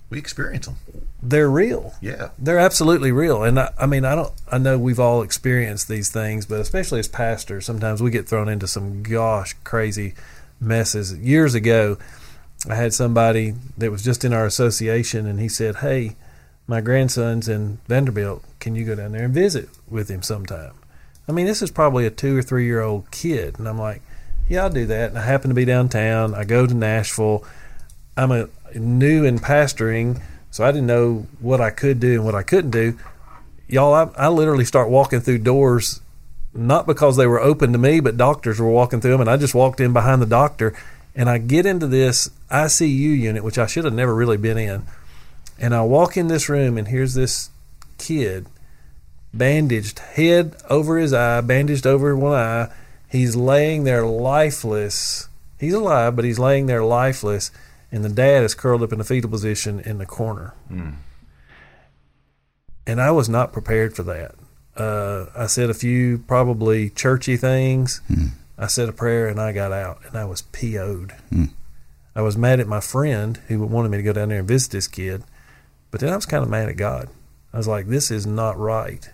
[0.09, 0.77] We experience them.
[1.21, 1.93] they're real.
[2.01, 2.29] Yeah.
[2.39, 4.31] They're absolutely real, and I, I mean, I don't.
[4.51, 8.47] I know we've all experienced these things, but especially as pastors, sometimes we get thrown
[8.47, 10.13] into some gosh crazy
[10.59, 11.13] messes.
[11.17, 11.97] Years ago,
[12.69, 16.15] I had somebody that was just in our association, and he said, "Hey,
[16.67, 18.43] my grandson's in Vanderbilt.
[18.59, 20.73] Can you go down there and visit with him sometime?"
[21.27, 24.01] I mean, this is probably a two or three year old kid, and I'm like,
[24.49, 26.33] "Yeah, I'll do that." And I happen to be downtown.
[26.33, 27.45] I go to Nashville.
[28.17, 32.35] I'm a new in pastoring, so I didn't know what I could do and what
[32.35, 32.97] I couldn't do.
[33.67, 36.01] Y'all, I, I literally start walking through doors,
[36.53, 39.37] not because they were open to me, but doctors were walking through them, and I
[39.37, 40.75] just walked in behind the doctor,
[41.15, 44.83] and I get into this ICU unit, which I should have never really been in,
[45.57, 47.49] and I walk in this room, and here's this
[47.97, 48.45] kid,
[49.33, 52.71] bandaged head over his eye, bandaged over one eye.
[53.09, 55.27] He's laying there lifeless.
[55.59, 57.51] He's alive, but he's laying there lifeless
[57.93, 60.55] and the dad is curled up in a fetal position in the corner.
[60.67, 60.89] Hmm.
[62.87, 64.33] And I was not prepared for that.
[64.75, 68.01] Uh, I said a few probably churchy things.
[68.07, 68.25] Hmm.
[68.57, 71.13] I said a prayer and I got out and I was PO'd.
[71.29, 71.45] Hmm.
[72.15, 74.71] I was mad at my friend who wanted me to go down there and visit
[74.71, 75.23] this kid,
[75.91, 77.09] but then I was kind of mad at God.
[77.53, 79.07] I was like, this is not right.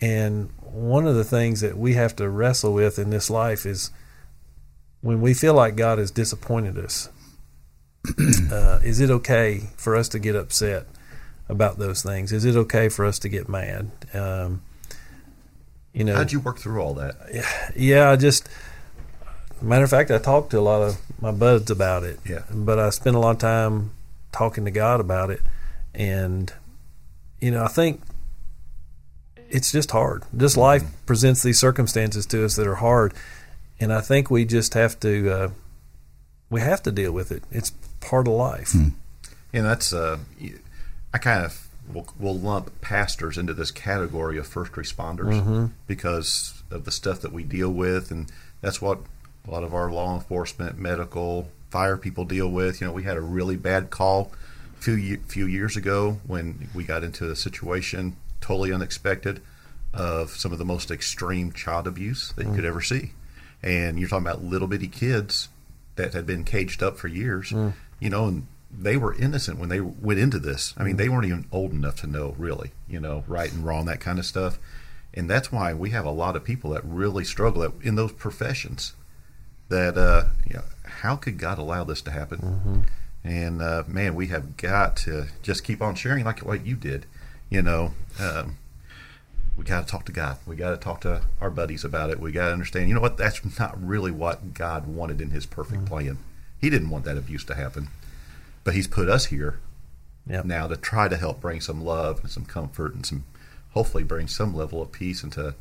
[0.00, 3.90] And one of the things that we have to wrestle with in this life is
[5.00, 7.08] when we feel like God has disappointed us,
[8.52, 10.86] uh, is it okay for us to get upset
[11.48, 12.32] about those things?
[12.32, 13.90] Is it okay for us to get mad?
[14.12, 14.62] Um,
[15.92, 17.72] you know, How'd you work through all that?
[17.74, 18.48] yeah, I just
[19.62, 22.20] matter of fact, I talked to a lot of my buds about it.
[22.28, 22.42] Yeah.
[22.52, 23.92] but I spent a lot of time
[24.32, 25.40] talking to God about it,
[25.94, 26.52] and
[27.40, 28.02] you know, I think
[29.50, 30.24] it's just hard.
[30.36, 33.14] Just life presents these circumstances to us that are hard,
[33.80, 35.50] and I think we just have to uh,
[36.50, 37.42] we have to deal with it.
[37.50, 38.72] It's part of life.
[39.52, 40.18] And that's uh,
[41.14, 45.32] I kind of will, will lump pastors into this category of first responders
[45.86, 48.30] because of the stuff that we deal with, and
[48.60, 48.98] that's what
[49.46, 52.80] a lot of our law enforcement, medical, fire people deal with.
[52.80, 54.32] You know, we had a really bad call
[54.78, 59.40] a few few years ago when we got into a situation totally unexpected
[59.92, 63.12] of some of the most extreme child abuse that you could ever see,
[63.62, 65.48] and you're talking about little bitty kids
[65.96, 67.52] that had been caged up for years,
[68.00, 70.74] you know, and they were innocent when they went into this.
[70.76, 73.86] I mean, they weren't even old enough to know really, you know, right and wrong,
[73.86, 74.58] that kind of stuff.
[75.14, 78.12] And that's why we have a lot of people that really struggle at, in those
[78.12, 78.92] professions.
[79.70, 82.84] That uh, you know, how could God allow this to happen?
[83.24, 87.06] And uh, man, we have got to just keep on sharing like what you did.
[87.50, 88.58] You know, um,
[89.56, 90.38] we got to talk to God.
[90.46, 92.20] We got to talk to our buddies about it.
[92.20, 92.88] We got to understand.
[92.88, 93.16] You know what?
[93.16, 96.18] That's not really what God wanted in His perfect plan.
[96.60, 97.88] He didn't want that abuse to happen,
[98.64, 99.58] but He's put us here
[100.28, 100.44] Yep.
[100.44, 103.22] now to try to help bring some love and some comfort and some,
[103.70, 105.54] hopefully, bring some level of peace into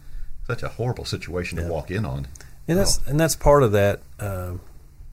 [0.48, 1.66] such a horrible situation Yeah.
[1.66, 2.28] to walk in on.
[2.68, 4.02] And that's and that's part of that.
[4.20, 4.62] Um,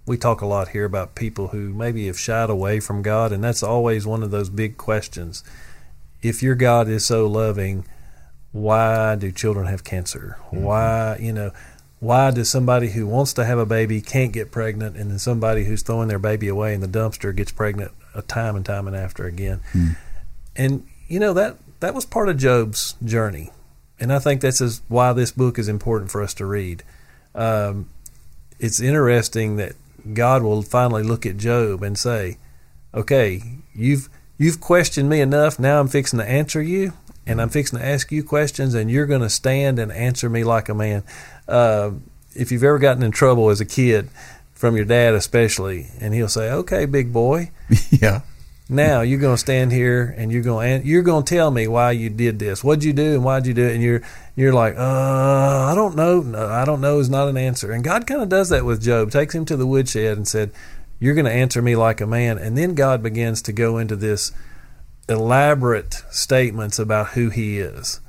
[0.07, 3.45] we talk a lot here about people who maybe have shied away from God, and
[3.45, 5.45] that's always one of those big questions.
[6.23, 7.85] If your God is so loving,
[8.53, 10.39] why do children have cancer?
[10.51, 11.51] Why, you know,
[11.99, 15.65] why does somebody who wants to have a baby can't get pregnant, and then somebody
[15.65, 18.97] who's throwing their baby away in the dumpster gets pregnant a time and time and
[18.97, 19.61] after again?
[20.57, 23.51] And you know that that was part of Job's journey,
[23.99, 26.83] and I think this is why this book is important for us to read.
[27.35, 27.89] Um,
[28.59, 29.75] it's interesting that
[30.13, 32.37] God will finally look at Job and say,
[32.93, 33.43] "Okay,
[33.75, 34.09] you've
[34.43, 35.59] you've questioned me enough.
[35.59, 36.93] Now I'm fixing to answer you,
[37.27, 40.45] and I'm fixing to ask you questions, and you're going to stand and answer me
[40.45, 41.05] like a man."
[41.47, 41.93] Uh,
[42.35, 44.09] if you've ever gotten in trouble as a kid,
[44.53, 47.51] from your dad especially, and he'll say, "Okay, big boy."
[47.91, 48.23] yeah.
[48.69, 51.69] Now you're going to stand here and you're going to you're going to tell me
[51.69, 52.65] why you did this.
[52.65, 53.75] What'd you do and why'd you do it?
[53.75, 54.03] And you're
[54.35, 54.81] you're like, uh,
[55.71, 56.21] I don't know.
[56.21, 57.71] No, I don't know is not an answer.
[57.71, 59.11] And God kind of does that with Job.
[59.11, 60.53] Takes him to the woodshed and said,
[61.03, 63.97] "You're going to answer me like a man." And then God begins to go into
[63.97, 64.31] this
[65.09, 68.01] elaborate statements about who He is.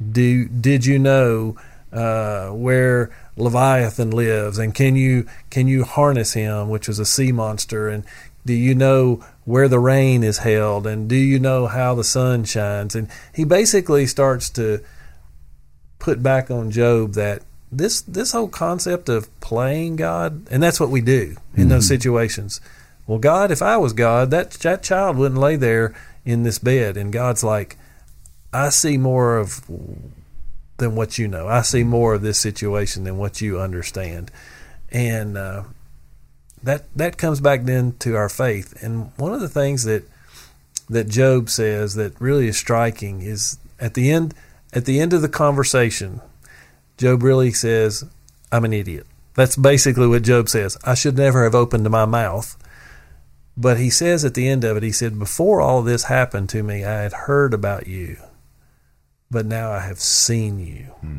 [0.00, 1.56] Do did you know
[1.92, 7.32] uh, where Leviathan lives, and can you can you harness him, which is a sea
[7.32, 8.04] monster, and
[8.46, 12.44] do you know where the rain is held, and do you know how the sun
[12.44, 12.94] shines?
[12.94, 14.80] And he basically starts to
[15.98, 17.42] put back on Job that
[17.72, 22.60] this this whole concept of playing God, and that's what we do in those situations.
[23.06, 26.96] Well, God, if I was God, that that child wouldn't lay there in this bed,
[26.96, 27.76] and God's like,
[28.52, 29.62] I see more of
[30.78, 31.46] than what you know.
[31.46, 34.30] I see more of this situation than what you understand,
[34.90, 35.64] and uh,
[36.62, 38.82] that that comes back then to our faith.
[38.82, 40.04] And one of the things that
[40.88, 44.34] that Job says that really is striking is at the end
[44.72, 46.20] at the end of the conversation,
[47.00, 48.04] Job really says,
[48.52, 50.76] "I'm an idiot." That's basically what Job says.
[50.84, 52.56] I should never have opened my mouth.
[53.56, 56.62] But he says at the end of it, he said, Before all this happened to
[56.62, 58.16] me, I had heard about you,
[59.30, 60.84] but now I have seen you.
[61.00, 61.16] Hmm.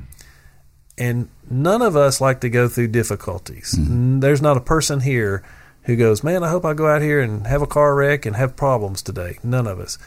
[0.97, 3.75] And none of us like to go through difficulties.
[3.77, 3.91] Mm-hmm.
[3.93, 5.43] N- There's not a person here
[5.83, 8.35] who goes, Man, I hope I go out here and have a car wreck and
[8.35, 9.37] have problems today.
[9.43, 9.97] None of us.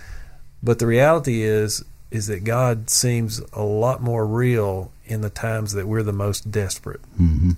[0.62, 5.72] But the reality is, is that God seems a lot more real in the times
[5.72, 7.00] that we're the most desperate.
[7.16, 7.52] hmm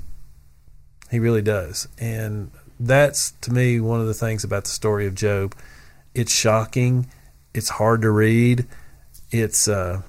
[1.10, 1.88] He really does.
[1.98, 5.54] And that's to me one of the things about the story of Job.
[6.14, 7.06] It's shocking.
[7.54, 8.66] It's hard to read.
[9.30, 10.02] It's uh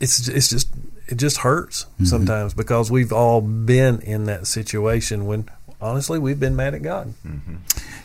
[0.00, 0.68] it's it's just
[1.08, 5.48] it just hurts sometimes because we've all been in that situation when
[5.80, 7.14] honestly we've been mad at God.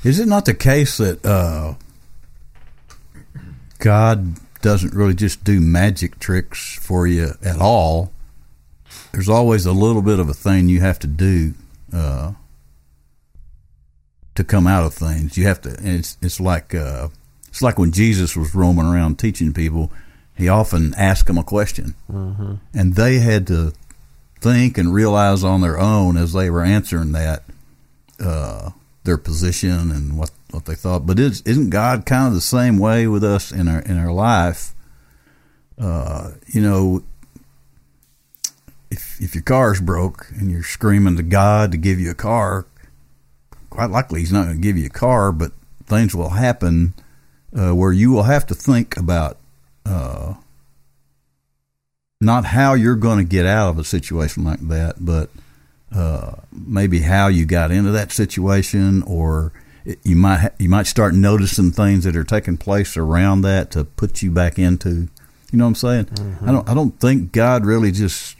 [0.03, 1.75] Is it not the case that uh,
[3.79, 8.11] God doesn't really just do magic tricks for you at all?
[9.11, 11.53] There's always a little bit of a thing you have to do
[11.93, 12.31] uh,
[14.33, 15.37] to come out of things.
[15.37, 15.75] You have to.
[15.79, 17.09] It's it's like uh,
[17.49, 19.91] it's like when Jesus was roaming around teaching people.
[20.35, 21.93] He often asked them a question,
[22.73, 23.73] and they had to
[24.41, 27.43] think and realize on their own as they were answering that
[28.19, 28.71] uh,
[29.03, 31.05] their position and what, what they thought.
[31.05, 34.11] But is, isn't God kind of the same way with us in our in our
[34.11, 34.73] life?
[35.77, 37.03] Uh, you know,
[38.89, 42.65] if if your car's broke and you're screaming to God to give you a car,
[43.69, 45.51] quite likely He's not going to give you a car, but
[45.85, 46.93] things will happen
[47.57, 49.37] uh, where you will have to think about
[49.85, 50.35] uh,
[52.21, 55.29] not how you're going to get out of a situation like that, but
[55.93, 59.53] uh, maybe how you got into that situation, or
[60.03, 63.83] you might ha- you might start noticing things that are taking place around that to
[63.83, 65.09] put you back into.
[65.51, 66.05] You know what I'm saying?
[66.05, 66.49] Mm-hmm.
[66.49, 66.69] I don't.
[66.69, 68.35] I don't think God really just.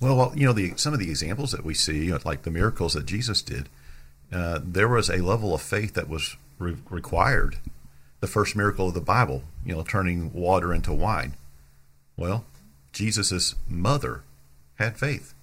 [0.00, 2.94] Well, well, you know, the some of the examples that we see, like the miracles
[2.94, 3.68] that Jesus did,
[4.32, 7.58] uh, there was a level of faith that was re- required.
[8.20, 11.34] The first miracle of the Bible, you know, turning water into wine.
[12.16, 12.44] Well,
[12.92, 14.22] Jesus' mother
[14.76, 15.34] had faith.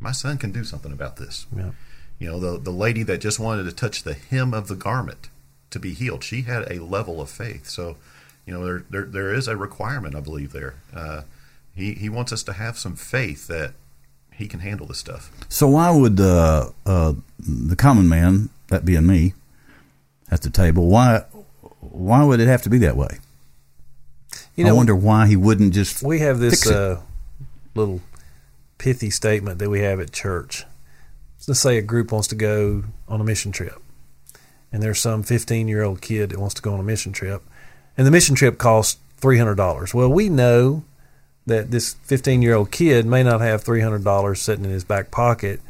[0.00, 1.46] My son can do something about this.
[1.54, 1.70] Yeah.
[2.18, 5.28] You know, the the lady that just wanted to touch the hem of the garment
[5.70, 7.68] to be healed, she had a level of faith.
[7.68, 7.96] So,
[8.46, 10.74] you know, there there, there is a requirement, I believe, there.
[10.94, 11.22] Uh,
[11.74, 13.72] he he wants us to have some faith that
[14.32, 15.30] he can handle this stuff.
[15.48, 19.34] So why would uh, uh, the common man, that being me,
[20.30, 21.24] at the table, why
[21.80, 23.18] why would it have to be that way?
[24.56, 26.02] You know, I wonder why he wouldn't just.
[26.02, 26.76] we have this fix it.
[26.76, 27.00] uh,
[27.74, 28.00] little
[28.78, 30.64] pithy statement that we have at church.
[31.46, 33.80] Let's say a group wants to go on a mission trip,
[34.70, 37.42] and there's some 15 year old kid that wants to go on a mission trip,
[37.96, 39.94] and the mission trip costs $300.
[39.94, 40.84] Well, we know
[41.46, 45.60] that this 15 year old kid may not have $300 sitting in his back pocket,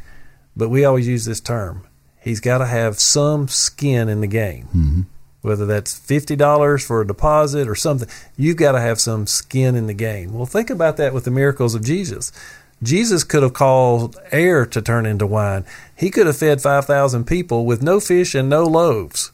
[0.56, 1.86] but we always use this term.
[2.20, 4.64] He's got to have some skin in the game.
[4.66, 5.00] Mm-hmm.
[5.40, 9.86] Whether that's $50 for a deposit or something, you've got to have some skin in
[9.86, 10.34] the game.
[10.34, 12.32] Well, think about that with the miracles of Jesus.
[12.82, 15.64] Jesus could have called air to turn into wine.
[15.96, 19.32] He could have fed 5,000 people with no fish and no loaves.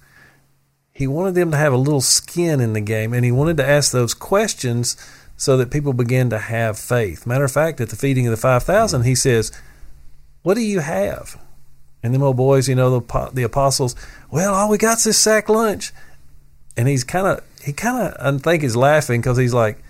[0.93, 3.69] He wanted them to have a little skin in the game, and he wanted to
[3.69, 4.97] ask those questions
[5.37, 7.27] so that people began to have faith.
[7.27, 9.51] Matter of fact, at the feeding of the 5,000, he says,
[10.43, 11.41] What do you have?
[12.03, 13.97] And them old boys, you know, the, the apostles,
[14.31, 15.93] well, all we got's this sack lunch.
[16.77, 19.83] And he's kind of, he kind of, I think, he's laughing because he's like,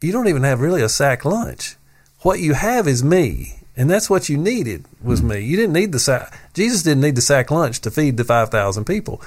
[0.00, 1.77] You don't even have really a sack lunch.
[2.22, 3.54] What you have is me.
[3.76, 5.38] And that's what you needed was me.
[5.38, 6.36] You didn't need the sack.
[6.52, 9.22] Jesus didn't need the sack lunch to feed the 5,000 people.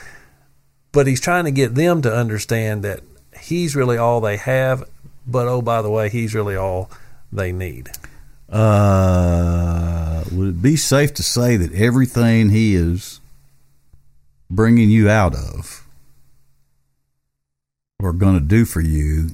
[0.91, 2.99] But he's trying to get them to understand that
[3.39, 4.83] he's really all they have.
[5.25, 6.91] But oh, by the way, he's really all
[7.31, 7.91] they need.
[8.49, 13.21] Uh, would it be safe to say that everything he is
[14.49, 15.87] bringing you out of
[17.99, 19.29] or going to do for you,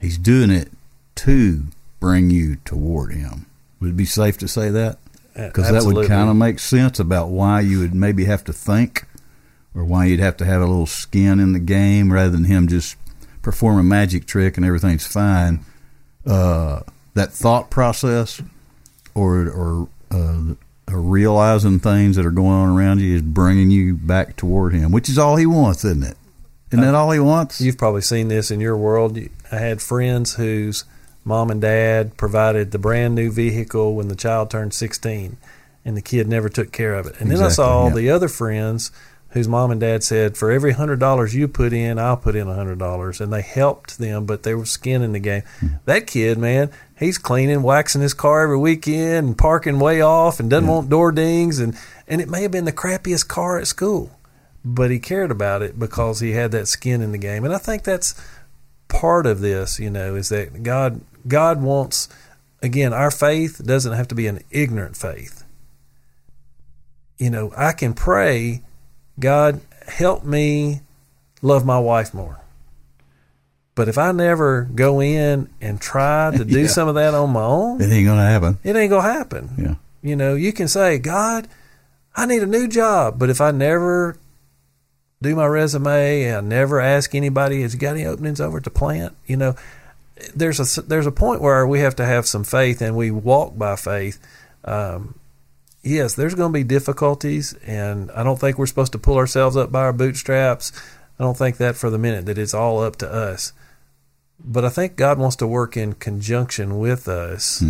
[0.00, 0.70] he's doing it
[1.16, 1.64] to
[2.02, 3.46] bring you toward him?
[3.78, 4.98] Would it be safe to say that?
[5.34, 9.04] Because that would kind of make sense about why you would maybe have to think
[9.72, 12.66] or why you'd have to have a little skin in the game rather than him
[12.66, 12.96] just
[13.40, 15.64] perform a magic trick and everything's fine.
[16.26, 16.80] Uh,
[17.14, 18.42] that thought process
[19.14, 20.54] or or, uh,
[20.88, 24.90] or realizing things that are going on around you is bringing you back toward him,
[24.90, 26.16] which is all he wants, isn't it?
[26.72, 27.60] Isn't that all he wants?
[27.60, 29.18] You've probably seen this in your world.
[29.52, 30.84] I had friends whose
[31.24, 35.36] mom and dad provided the brand new vehicle when the child turned 16,
[35.84, 37.20] and the kid never took care of it.
[37.20, 37.94] And then I Exactly, saw yeah.
[37.94, 38.92] the other friends
[39.30, 43.20] whose mom and dad said, For every $100 you put in, I'll put in $100.
[43.20, 45.42] And they helped them, but they were skin in the game.
[45.60, 45.66] Hmm.
[45.86, 50.50] That kid, man, he's cleaning, waxing his car every weekend, and parking way off, and
[50.50, 51.58] doesn't want door dings.
[51.58, 54.10] And, and it may have been the crappiest car at school
[54.64, 57.44] but he cared about it because he had that skin in the game.
[57.44, 58.14] And I think that's
[58.88, 62.08] part of this, you know, is that God God wants
[62.62, 65.44] again, our faith doesn't have to be an ignorant faith.
[67.18, 68.62] You know, I can pray,
[69.18, 70.80] God, help me
[71.40, 72.38] love my wife more.
[73.74, 76.66] But if I never go in and try to do Yeah.
[76.68, 78.58] some of that on my own, it ain't gonna happen.
[78.64, 79.50] it ain't gonna happen.
[79.58, 79.74] Yeah.
[80.02, 81.48] You know, you can say, God,
[82.14, 84.16] I need a new job, but if I never
[85.22, 88.64] do my resume and I never ask anybody, has you got any openings over at
[88.64, 89.16] the plant?
[89.26, 89.54] You know,
[90.34, 93.56] there's a there's a point where we have to have some faith and we walk
[93.56, 94.18] by faith.
[94.64, 95.18] Um,
[95.82, 99.56] yes, there's going to be difficulties, and I don't think we're supposed to pull ourselves
[99.56, 100.72] up by our bootstraps.
[101.18, 103.52] I don't think that for the minute that it's all up to us.
[104.44, 107.60] But I think God wants to work in conjunction with us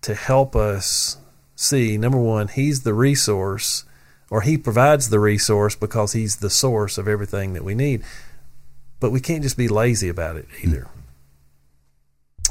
[0.00, 1.18] to help us
[1.56, 3.84] see number one, He's the resource,
[4.30, 8.02] or He provides the resource because He's the source of everything that we need.
[8.98, 10.88] But we can't just be lazy about it either.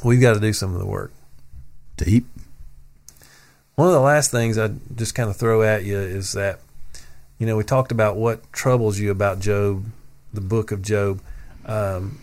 [0.03, 1.11] We've got to do some of the work.
[1.97, 2.25] Deep.
[3.75, 6.59] One of the last things I just kind of throw at you is that,
[7.39, 9.85] you know, we talked about what troubles you about Job,
[10.33, 11.21] the book of Job.
[11.65, 12.19] Um,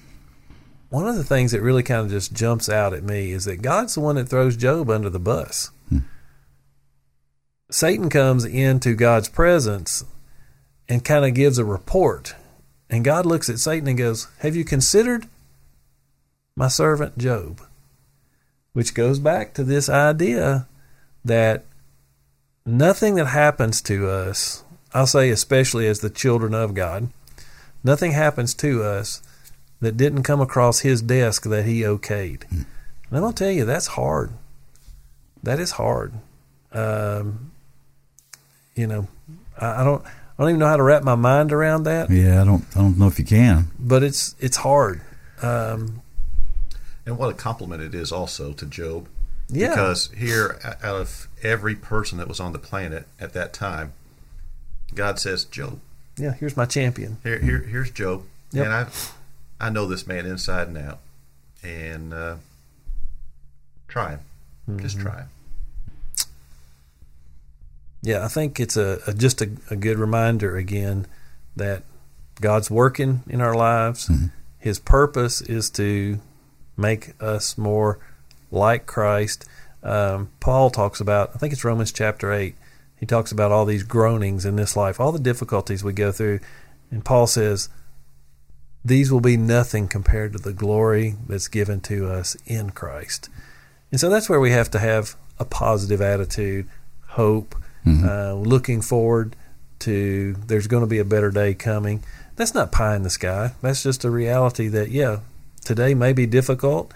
[0.90, 3.62] one of the things that really kind of just jumps out at me is that
[3.62, 5.70] God's the one that throws Job under the bus.
[7.70, 10.04] Satan comes into God's presence
[10.88, 12.34] and kind of gives a report.
[12.88, 15.28] And God looks at Satan and goes, Have you considered
[16.60, 17.62] my servant Job.
[18.72, 20.66] Which goes back to this idea
[21.24, 21.64] that
[22.64, 24.64] nothing that happens to us,
[24.94, 27.08] I'll say especially as the children of God,
[27.82, 29.22] nothing happens to us
[29.80, 32.48] that didn't come across his desk that he okayed.
[32.50, 32.66] And
[33.12, 34.32] I'm going to tell you, that's hard.
[35.42, 36.12] That is hard.
[36.72, 37.50] Um,
[38.76, 39.08] you know,
[39.58, 40.04] I, I don't.
[40.06, 42.64] I don't even know how to wrap my mind around that, Yeah, I don't.
[42.74, 43.70] I don't know if you can.
[43.78, 45.02] but it's it's hard.
[45.42, 46.00] Um,
[47.10, 49.08] And what a compliment it is also to Job.
[49.48, 53.94] yeah, Because here, out of every person that was on the planet at that time,
[54.94, 55.80] God says, Job,
[56.16, 56.34] yeah.
[56.34, 57.16] Here's my champion.
[57.24, 58.22] here, here here's Job.
[58.52, 58.64] Yep.
[58.64, 58.86] And I,
[59.58, 61.00] I know this man inside and out.
[61.64, 62.36] And uh,
[63.88, 64.78] try him.
[64.80, 65.06] Just Mm-hmm.
[65.08, 65.28] try him.
[68.02, 71.06] Yeah, I think it's a, a just a, a good reminder again
[71.56, 71.82] that
[72.40, 74.10] God's working in our lives.
[74.58, 76.20] His purpose is to
[76.80, 77.98] make us more
[78.50, 79.44] like Christ.
[79.82, 82.54] Um, Paul talks about, I think it's Romans chapter 8,
[82.98, 86.40] he talks about all these groanings in this life, all the difficulties we go through.
[86.90, 87.70] And Paul says,
[88.84, 93.28] these will be nothing compared to the glory that's given to us in Christ.
[93.90, 96.68] And so that's where we have to have a positive attitude,
[97.08, 97.54] hope,
[97.86, 99.34] uh, looking forward
[99.80, 102.04] to there's going to be a better day coming.
[102.36, 103.52] That's not pie in the sky.
[103.62, 105.20] That's just a reality that, yeah,
[105.64, 106.92] today may be difficult,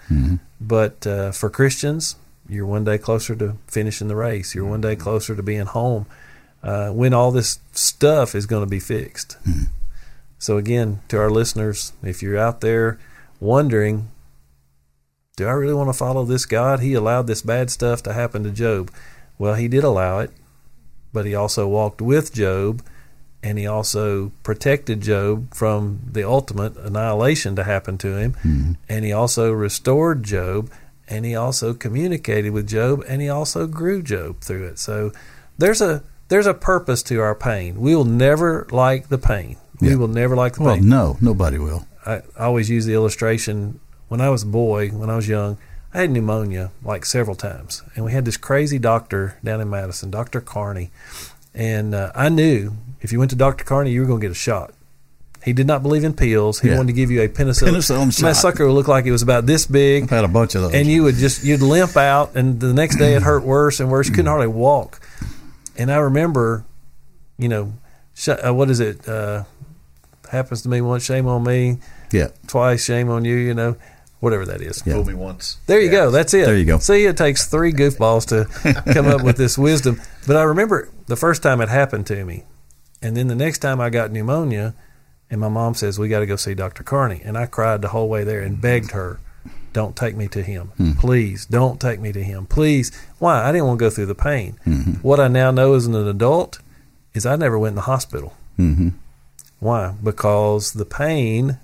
[0.59, 2.15] but uh, for Christians,
[2.47, 4.53] you're one day closer to finishing the race.
[4.53, 6.05] You're one day closer to being home
[6.63, 9.37] uh, when all this stuff is going to be fixed.
[10.37, 12.99] So, again, to our listeners, if you're out there
[13.39, 14.09] wondering,
[15.37, 16.81] do I really want to follow this God?
[16.81, 18.91] He allowed this bad stuff to happen to Job.
[19.37, 20.31] Well, he did allow it,
[21.11, 22.83] but he also walked with Job
[23.45, 28.77] and he also protected Job from the ultimate annihilation to happen to him.
[28.89, 30.71] And he also restored Job
[31.07, 34.79] and he also communicated with Job and he also grew Job through it.
[34.79, 35.11] So
[35.59, 37.79] there's a there's a purpose to our pain.
[37.79, 39.57] We will never like the pain.
[39.79, 40.89] We will never like the Well, pain.
[40.89, 41.85] no, nobody will.
[42.03, 45.57] I I always use the illustration when I was a boy, when I was young,
[45.93, 47.83] I had pneumonia like several times.
[47.95, 50.41] And we had this crazy doctor down in Madison, Dr.
[50.41, 50.89] Carney.
[51.53, 52.73] And uh, I knew
[53.05, 53.63] if you went to Dr.
[53.63, 54.73] Carney, you were going to get a shot.
[55.45, 56.59] He did not believe in pills.
[56.59, 56.77] He Yeah.
[56.77, 57.69] wanted to give you a penicillin.
[57.69, 60.27] Penicillin And that sucker would look like it was about this big I've had a
[60.27, 60.73] bunch of those.
[60.73, 63.89] and you would just you'd limp out and the next day it hurt worse and
[63.91, 64.99] worse you couldn't hardly walk
[65.77, 66.65] and i remember
[67.37, 67.73] you know
[68.15, 69.43] sh- uh, what is it uh,
[70.31, 71.77] happens to me once shame on me
[72.11, 73.75] yeah, twice shame on you you know
[74.21, 74.93] whatever that is Yeah.
[74.93, 75.57] Fool me once.
[75.67, 76.05] there you Yeah.
[76.05, 76.79] go that's it There you go.
[76.79, 78.45] see it takes three goofballs to
[78.93, 82.45] come up with this wisdom but i remember the first time it happened to me
[83.01, 84.73] and then the next time i got pneumonia
[85.29, 87.21] and my mom says we got to go see dr carney.
[87.23, 89.19] And i cried the whole way there and begged her
[89.73, 90.67] don't take me to him.
[90.77, 90.93] Hmm.
[90.93, 92.45] Please don't take me to him.
[92.45, 92.97] Please.
[93.19, 93.43] Why?
[93.43, 94.57] I didn't want to go through the pain.
[94.65, 94.93] Mm-hmm.
[95.01, 96.59] What i now know as an adult
[97.13, 98.33] is i never went in the hospital.
[98.55, 98.89] Hmm
[99.59, 99.95] why?
[100.03, 101.59] Because the pain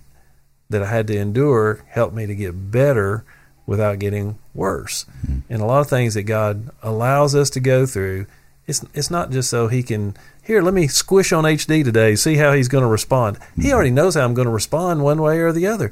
[0.70, 3.24] that i had to endure helped me to get better
[3.66, 5.06] without getting worse.
[5.26, 5.40] Hmm.
[5.50, 8.26] And a lot of things that god allows us to go through
[8.68, 12.36] it's, it's not just so he can here let me squish on hd today see
[12.36, 13.38] how he's going to respond.
[13.60, 15.92] He already knows how i'm going to respond one way or the other.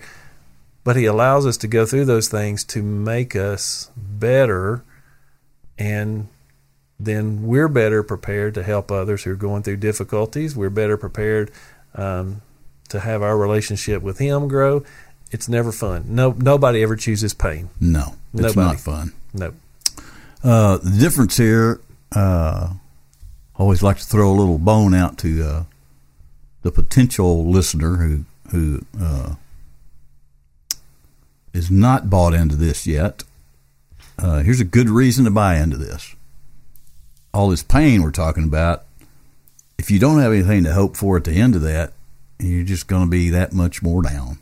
[0.84, 4.84] But he allows us to go through those things to make us better
[5.78, 6.28] and
[6.99, 10.55] then we're better prepared to help others who are going through difficulties.
[10.55, 11.51] We're better prepared
[11.95, 12.41] um,
[12.89, 14.84] to have our relationship with him grow.
[15.32, 16.05] It's never fun.
[16.07, 17.70] No nobody ever chooses pain.
[17.80, 18.55] No, it's Nobody.
[18.67, 19.13] not fun.
[19.34, 19.53] no
[20.43, 21.80] Uh, the difference here,
[22.16, 25.64] uh, I always like to throw a little bone out to uh,
[26.62, 29.36] the potential listener who who uh,
[31.53, 33.24] is not bought into this yet.
[34.18, 36.16] Uh, here's a good reason to buy into this.
[37.34, 38.86] All this pain we're talking about,
[39.78, 41.93] if you don't have anything to hope for at the end of that,
[42.39, 44.39] you're just going to be that much more down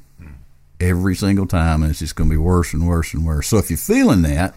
[0.79, 3.47] every single time, and it's just going to be worse and worse and worse.
[3.47, 4.55] So if you're feeling that,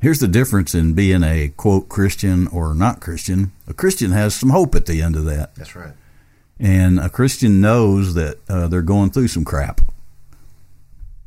[0.00, 3.52] here's the difference in being a quote Christian or not Christian.
[3.66, 5.94] A Christian has some hope at the end of that, That's right.
[6.58, 9.80] and a Christian knows that uh, they're going through some crap.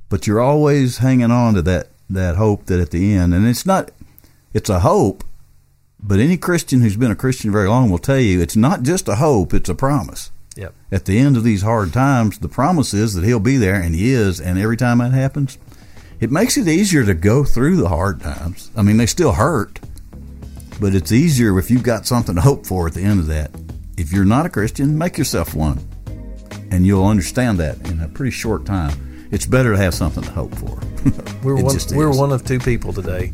[0.10, 3.68] But you're always hanging on to that that hope that at the end, and it's
[3.68, 3.92] not,
[4.54, 5.24] it's a hope.
[6.02, 9.08] But any Christian who's been a Christian very long will tell you it's not just
[9.08, 12.94] a hope; it's a promise yep at the end of these hard times, the promise
[12.94, 14.42] is that he'll be there, and he is.
[14.42, 15.58] And every time that happens,
[16.20, 18.72] it makes it easier to go through the hard times.
[18.76, 19.80] I mean, they still hurt,
[20.80, 23.52] but it's easier if you've got something to hope for at the end of that.
[23.98, 25.80] If you're not a Christian, make yourself one,
[26.72, 29.28] and you'll understand that in a pretty short time.
[29.32, 30.80] it's better to have something to hope for.
[31.44, 33.32] We're one, we're one of two people today.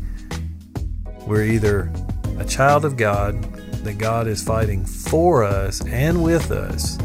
[1.26, 1.90] We're either
[2.38, 3.42] a child of God
[3.82, 6.98] that God is fighting for us and with us,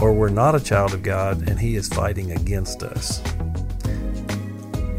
[0.00, 3.20] or we're not a child of God and He is fighting against us.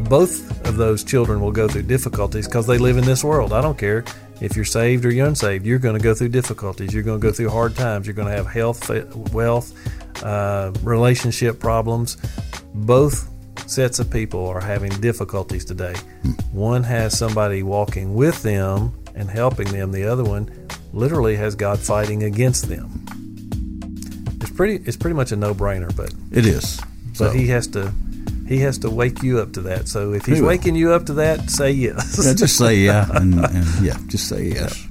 [0.08, 3.52] Both of those children will go through difficulties because they live in this world.
[3.52, 4.04] I don't care
[4.40, 5.66] if you're saved or you're unsaved.
[5.66, 6.94] You're going to go through difficulties.
[6.94, 8.06] You're going to go through hard times.
[8.06, 8.88] You're going to have health,
[9.32, 9.74] wealth,
[10.24, 12.16] uh, relationship problems.
[12.74, 13.28] Both
[13.66, 15.94] sets of people are having difficulties today.
[16.52, 19.92] One has somebody walking with them and helping them.
[19.92, 23.04] The other one literally has God fighting against them.
[24.40, 24.82] It's pretty.
[24.88, 26.80] It's pretty much a no-brainer, but It is.
[27.12, 27.92] So but he has to.
[28.48, 29.88] He has to wake you up to that.
[29.88, 32.18] So if he's He waking you up to that, say yes.
[32.24, 34.86] yeah, just say yeah, and, and yeah, just say yes.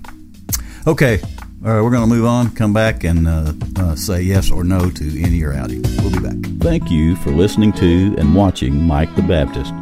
[0.85, 1.19] Okay,
[1.65, 2.51] all right, we're going to move on.
[2.51, 5.81] Come back and uh, uh, say yes or no to Inny or Outty.
[5.97, 6.35] We'll be back.
[6.61, 9.73] Thank you for listening to and watching Mike the Baptist.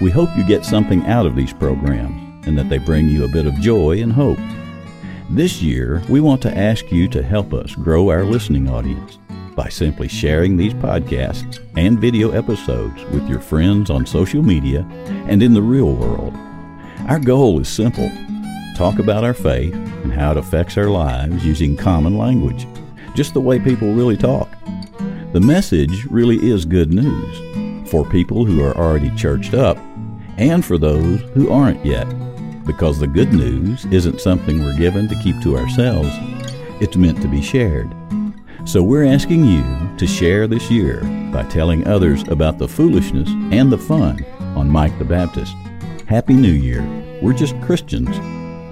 [0.00, 3.28] We hope you get something out of these programs and that they bring you a
[3.28, 4.38] bit of joy and hope.
[5.30, 9.18] This year, we want to ask you to help us grow our listening audience
[9.54, 14.86] by simply sharing these podcasts and video episodes with your friends on social media
[15.28, 16.34] and in the real world.
[17.08, 18.10] Our goal is simple
[18.76, 22.66] talk about our faith and how it affects our lives using common language,
[23.14, 24.50] just the way people really talk.
[25.32, 29.78] The message really is good news for people who are already churched up
[30.38, 32.08] and for those who aren't yet,
[32.66, 36.10] because the good news isn't something we're given to keep to ourselves,
[36.80, 37.94] it's meant to be shared.
[38.66, 39.62] So we're asking you
[39.98, 44.24] to share this year by telling others about the foolishness and the fun
[44.56, 45.54] on Mike the Baptist.
[46.06, 46.82] Happy New Year.
[47.20, 48.16] We're just Christians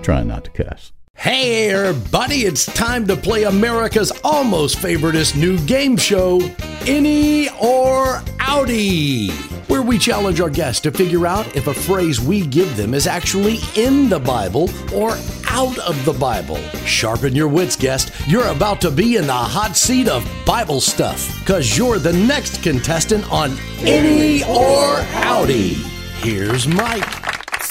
[0.03, 0.93] trying not to cuss.
[1.15, 6.41] Hey, everybody, it's time to play America's almost favoriteest new game show,
[6.85, 9.31] Inny or Outty,
[9.69, 13.07] where we challenge our guests to figure out if a phrase we give them is
[13.07, 16.57] actually in the Bible or out of the Bible.
[16.87, 18.11] Sharpen your wits, guest.
[18.27, 22.65] You're about to be in the hot seat of Bible stuff, because you're the next
[22.65, 25.75] contestant on Inny or Outty.
[26.19, 27.22] Here's Mike.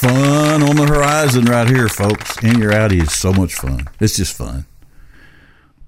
[0.02, 2.44] Fun on the horizon right here, folks.
[2.44, 3.88] Inny or Outty is so much fun.
[4.00, 4.66] It's just fun,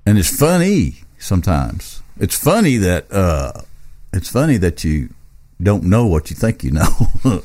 [0.05, 2.03] and it's funny sometimes.
[2.19, 3.61] It's funny that uh,
[4.13, 5.09] it's funny that you
[5.59, 7.09] don't know what you think you know.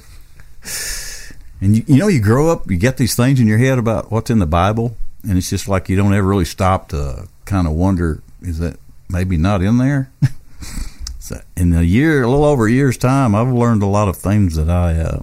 [1.62, 4.12] and you, you know, you grow up, you get these things in your head about
[4.12, 4.94] what's in the Bible,
[5.26, 8.78] and it's just like you don't ever really stop to kind of wonder, is that
[9.08, 10.10] maybe not in there?
[11.18, 14.18] so in a year, a little over a year's time, I've learned a lot of
[14.18, 15.22] things that I uh,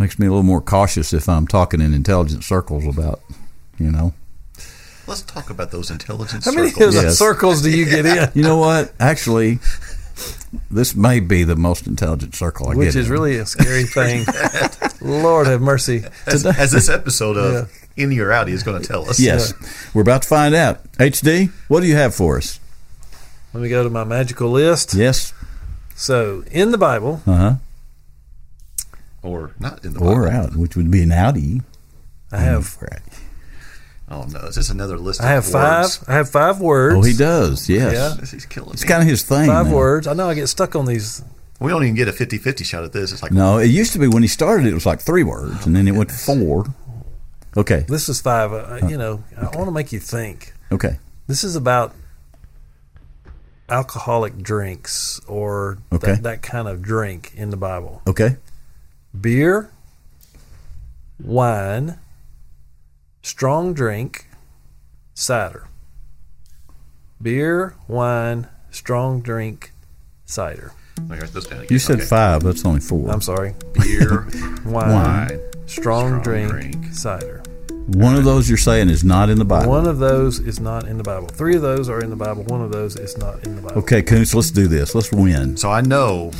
[0.00, 3.20] makes me a little more cautious if I'm talking in intelligent circles about,
[3.78, 4.14] you know.
[5.06, 6.94] Let's talk about those intelligence How many circles.
[6.94, 7.18] Yes.
[7.18, 8.30] circles do you get in?
[8.34, 8.92] You know what?
[8.98, 9.58] Actually,
[10.70, 12.86] this may be the most intelligent circle I Which get.
[12.94, 13.12] Which is in.
[13.12, 14.24] really a scary thing.
[15.00, 16.04] Lord have mercy.
[16.26, 19.20] as, as this episode of Inny or Outty is going to tell us.
[19.20, 19.52] yes.
[19.94, 20.82] We're about to find out.
[20.94, 22.58] HD, what do you have for us?
[23.52, 24.94] Let me go to my magical list.
[24.94, 25.34] Yes.
[25.96, 27.54] So, in the Bible, Uh huh.
[29.22, 30.36] Or not in the Or Bible.
[30.36, 31.62] out, which would be an outie.
[32.32, 33.00] I have Right.
[34.12, 34.40] Oh, no.
[34.40, 35.82] Is this another list I have of five.
[35.84, 36.04] words?
[36.08, 36.96] I have five words.
[36.96, 37.68] Oh, he does.
[37.68, 37.92] Yes.
[37.94, 38.26] Yeah.
[38.26, 38.88] He's killing It's me.
[38.88, 39.46] kind of his thing.
[39.46, 39.74] Five now.
[39.76, 40.06] words.
[40.08, 41.22] I know I get stuck on these.
[41.60, 43.12] we don't even get a 50-50 shot at this.
[43.12, 45.64] It's like, No, it used to be when he started, it was like three words,
[45.66, 46.66] and then it went four.
[47.56, 47.84] Okay.
[47.88, 48.52] This is five.
[48.52, 50.54] Uh, you know, I want to make you think.
[50.72, 50.98] Okay.
[51.28, 51.94] This is about
[53.68, 56.12] alcoholic drinks or Okay.
[56.12, 58.02] that, that kind of drink in the Bible.
[58.06, 58.36] Okay.
[59.18, 59.70] Beer,
[61.22, 61.98] wine,
[63.22, 64.26] strong drink,
[65.14, 65.66] cider.
[67.20, 69.72] Beer, wine, strong drink,
[70.24, 70.72] cider.
[71.10, 71.68] I got this down again.
[71.70, 72.04] You said Okay.
[72.06, 72.42] five.
[72.42, 73.54] That's only 4 I'm sorry.
[73.74, 74.28] Beer,
[74.64, 75.28] Wine, wine.
[75.66, 76.94] strong, strong drink, drink.
[76.94, 77.42] cider.
[77.88, 79.68] One of those you're saying is not in the Bible.
[79.70, 81.26] One of those is not in the Bible.
[81.26, 82.44] Three of those are in the Bible.
[82.44, 83.78] One of those is not in the Bible.
[83.80, 84.94] Okay, Koontz, let's do this.
[84.94, 85.56] Let's win.
[85.56, 86.30] So I know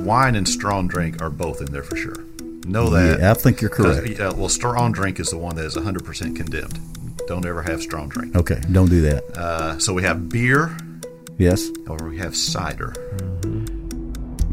[0.00, 2.24] wine and strong drink are both in there for sure.
[2.66, 3.20] Know that.
[3.20, 4.20] Yeah, I think you're correct.
[4.20, 6.78] Uh, well, strong drink is the one that is 100% condemned.
[7.26, 8.36] Don't ever have strong drink.
[8.36, 9.24] Okay, don't do that.
[9.36, 10.76] Uh, so we have beer
[11.38, 12.92] Yes, or we have cider.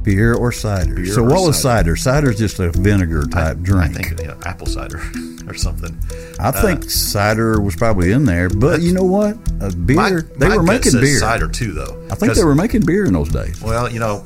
[0.04, 0.96] beer or cider.
[0.96, 1.96] Beer so or what was cider.
[1.98, 2.28] cider?
[2.32, 3.98] Cider's just a vinegar type drink.
[4.00, 5.02] I think know, apple cider
[5.48, 5.98] or something.
[6.40, 9.36] I think cider was probably in there, but you know what?
[9.60, 9.96] A beer.
[9.96, 11.20] My- they my were making beer.
[11.20, 12.08] cider too, though.
[12.12, 13.62] I think they were making beer in those days.
[13.62, 14.24] Well, you know,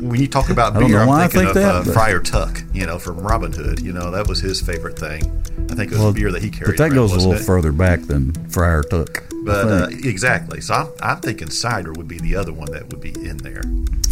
[0.00, 2.62] when you talk about beer, I'm thinking think of that, uh, Friar Tuck.
[2.72, 3.80] You know, from Robin Hood.
[3.80, 5.22] You know, that was his favorite thing.
[5.70, 6.72] I think it was beer that he carried.
[6.72, 7.40] But that around, goes a little it?
[7.40, 9.24] further back than Friar Tuck.
[9.44, 10.60] But uh, exactly.
[10.60, 13.62] So I'm, I'm thinking cider would be the other one that would be in there.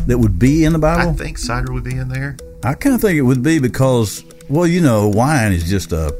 [0.06, 1.10] that would be in the Bible.
[1.10, 2.36] I think cider would be in there.
[2.62, 6.16] I kind of think it would be because, well, you know, wine is just a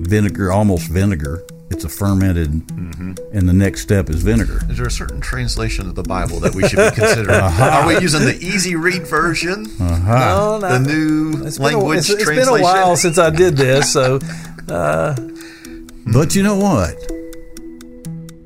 [0.00, 1.44] vinegar, almost vinegar.
[1.70, 3.12] It's a fermented, Mm-hmm.
[3.36, 4.62] and the next step is vinegar.
[4.70, 7.28] Is there a certain translation of the Bible that we should be considering?
[7.40, 7.64] Uh-huh.
[7.82, 9.66] Are we using the easy read version?
[9.78, 10.60] No, no.
[10.60, 13.92] The new It's been, a, language it's, it's been a while since I did this,
[13.92, 14.18] so
[14.66, 16.22] But hmm.
[16.30, 16.96] you know what?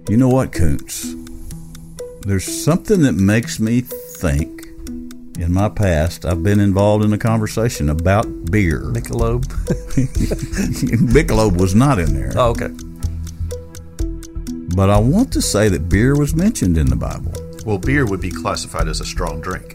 [0.09, 1.15] You know what, Koontz?
[2.27, 4.61] There's something that makes me think.
[5.39, 8.81] In my past, I've been involved in a conversation about beer.
[8.83, 9.47] Michelob.
[11.13, 12.69] Michelob was not in there, oh, okay.
[14.75, 17.33] But I want to say that beer was mentioned in the Bible.
[17.65, 19.75] Well, beer would be classified as a strong drink.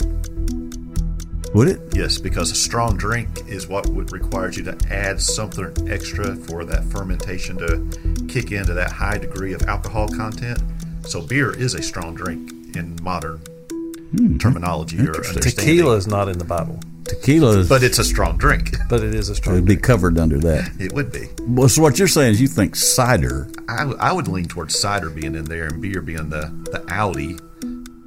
[1.53, 1.79] Would it?
[1.93, 6.65] Yes, because a strong drink is what would require you to add something extra for
[6.65, 10.61] that fermentation to kick into that high degree of alcohol content.
[11.05, 14.37] So beer is a strong drink in modern hmm.
[14.37, 15.37] terminology or Interesting.
[15.37, 15.75] understanding.
[15.75, 18.75] Tequila is not in the Bible, Tequila is, But it's a strong drink.
[18.89, 19.69] but it is a strong drink.
[19.69, 20.71] It would be covered under that.
[20.79, 21.27] It would be.
[21.47, 25.09] Well, so what you're saying is you think cider I, I would lean towards cider
[25.09, 27.39] being in there and beer being the, the outie,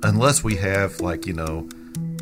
[0.03, 1.69] unless we have, like, you know,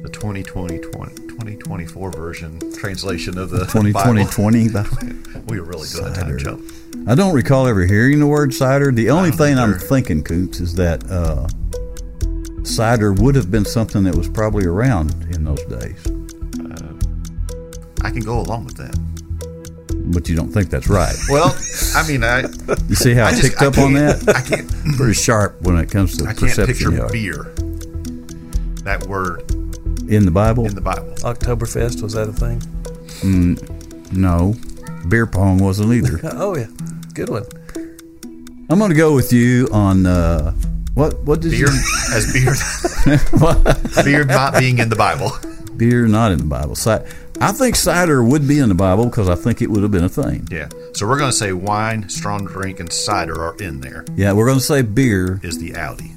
[0.02, 4.90] the 2020, 20, 2024 version translation of the 2020 Bible.
[4.90, 5.14] 20.
[5.48, 6.62] We were really doing a time jump.
[7.06, 8.92] I don't recall ever hearing the word cider.
[8.92, 11.48] The only don't thing I'm thinking, Koontz, is that uh,
[12.64, 16.04] cider would have been something that was probably around in those days.
[18.02, 18.96] I can go along with that.
[20.12, 21.14] But you don't think that's right.
[21.28, 21.54] Well,
[21.94, 22.40] I mean, I,
[22.88, 24.26] You see how I, I just picked I up on that?
[24.34, 24.68] I can't.
[24.96, 27.08] Pretty sharp when it comes to I can't perception picture yeah.
[27.12, 27.52] beer.
[28.84, 29.42] That word
[30.08, 30.64] in the Bible.
[30.66, 31.12] in the Bible.
[31.18, 32.62] Oktoberfest was that a thing?
[34.12, 34.54] no,
[35.08, 36.20] beer pong wasn't either.
[36.32, 36.66] Oh yeah,
[37.14, 37.44] good one.
[38.70, 40.52] I'm going to go with you on uh,
[40.94, 41.18] what?
[41.24, 41.82] What did Beer you?
[42.14, 42.54] as beer.
[44.04, 45.32] beer not being in the Bible.
[45.76, 46.74] Beer not in the Bible.
[46.74, 47.04] Ci-
[47.40, 50.04] I think cider would be in the Bible because I think it would have been
[50.04, 50.48] a thing.
[50.50, 50.68] Yeah.
[50.94, 54.04] So we're going to say wine, strong drink, and cider are in there.
[54.16, 55.38] Yeah, we're going to say beer.
[55.44, 56.14] Is the outie.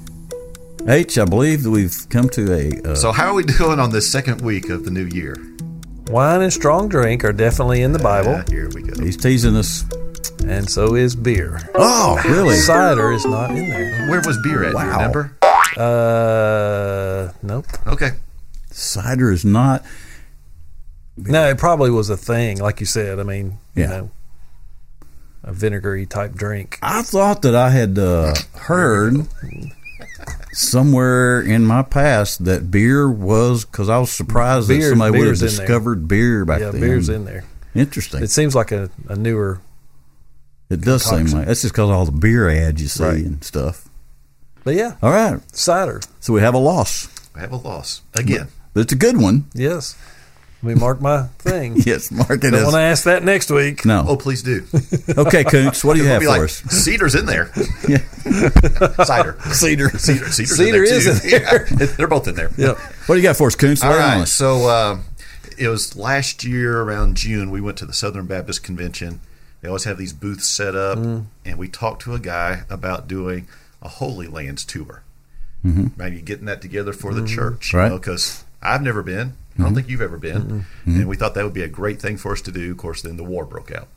[0.88, 2.90] H, I believe that we've come to a.
[2.90, 5.36] Uh, So how are we doing on this second week of the new year?
[6.08, 9.00] Wine and strong drink are definitely in the Bible, Uh, here we go.
[9.00, 9.84] he's teasing us.
[10.44, 11.60] and so is beer.
[11.76, 12.56] Oh, really?
[12.56, 14.08] Cider is not in there.
[14.10, 14.72] Where was beer at?
[14.72, 15.36] Do you remember?
[15.76, 17.66] Uh, nope.
[17.86, 18.10] Okay.
[18.72, 19.84] Cider is not.
[21.16, 23.18] No, it probably was a thing, like you said.
[23.20, 24.10] I mean, you know,
[25.42, 26.78] a vinegary type drink.
[26.82, 29.26] I thought that I had uh, heard
[30.52, 35.38] somewhere in my past that beer was because I was surprised that somebody would have
[35.38, 35.66] beer's in there.
[35.66, 36.66] discovered beer back then.
[36.66, 36.80] Yeah, then.
[36.80, 37.44] beer's in there.
[37.74, 38.22] Interesting.
[38.22, 39.60] It seems like a, a newer.
[40.70, 43.24] it does seem like that's just because all the beer ads you see Right.
[43.24, 43.88] and stuff.
[44.64, 46.00] But yeah, All right, cider.
[46.20, 48.48] so we have a loss, I have a loss again.
[48.74, 49.46] but it's a good one.
[49.54, 49.96] Yes.
[50.62, 51.82] Let me mark my thing.
[51.84, 53.84] Yes, mark it Don't want to ask that next week.
[53.84, 54.04] no.
[54.06, 54.64] Oh, please do.
[55.16, 56.62] Okay, Koontz, what do you have Be for like us?
[56.70, 57.52] cedar's in there.
[59.04, 59.36] cider.
[59.52, 59.90] Cedar.
[59.98, 60.30] Cedar.
[60.30, 61.36] Cedar's Cedar in there is too.
[61.36, 61.66] in there.
[61.80, 62.50] Yeah, they're both in there.
[62.56, 62.78] Yep.
[62.78, 63.82] What do you got for us, Koontz?
[63.82, 64.98] All Lay it on So uh,
[65.58, 67.50] it was last year around June.
[67.50, 69.20] We went to the Southern Baptist Convention.
[69.60, 71.24] They always have these booths set up, mm-hmm.
[71.44, 73.48] and we talked to a guy about doing
[73.80, 75.02] a Holy Lands tour.
[75.64, 75.88] Mm-hmm.
[75.96, 77.34] Maybe getting that together for the mm-hmm.
[77.34, 77.90] church, Right.
[77.90, 79.34] Because I've never been.
[79.58, 82.16] I don't think you've ever been, and we thought that would be a great thing
[82.16, 82.70] for us to do.
[82.70, 83.88] Of course, then the war broke out.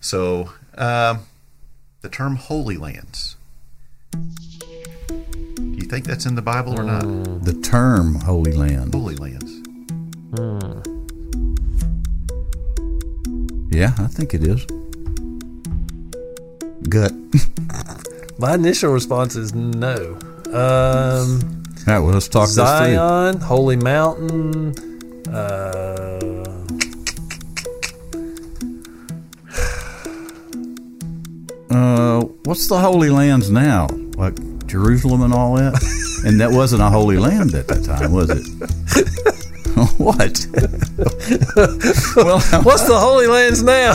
[0.00, 1.20] So um,
[2.02, 3.36] the term Holy Lands.
[4.12, 4.18] Do
[5.56, 7.02] you think that's in the Bible or not?
[7.44, 8.94] The term Holy Land.
[8.94, 9.54] Holy Lands.
[13.70, 14.64] Yeah, I think it is.
[16.88, 17.12] Gut.
[18.38, 20.18] My initial response is no.
[20.52, 21.57] Um,
[21.88, 22.64] All right, well, let's talk this through.
[22.66, 24.74] Zion, Holy Mountain.
[25.26, 26.18] Uh,
[31.70, 33.86] Uh, what's the Holy Lands now?
[34.16, 34.34] Like
[34.66, 35.74] Jerusalem and all that?
[36.26, 38.44] and that wasn't a Holy Land at that time, was it?
[39.98, 40.46] what?
[42.16, 43.94] well, what's the Holy Lands now?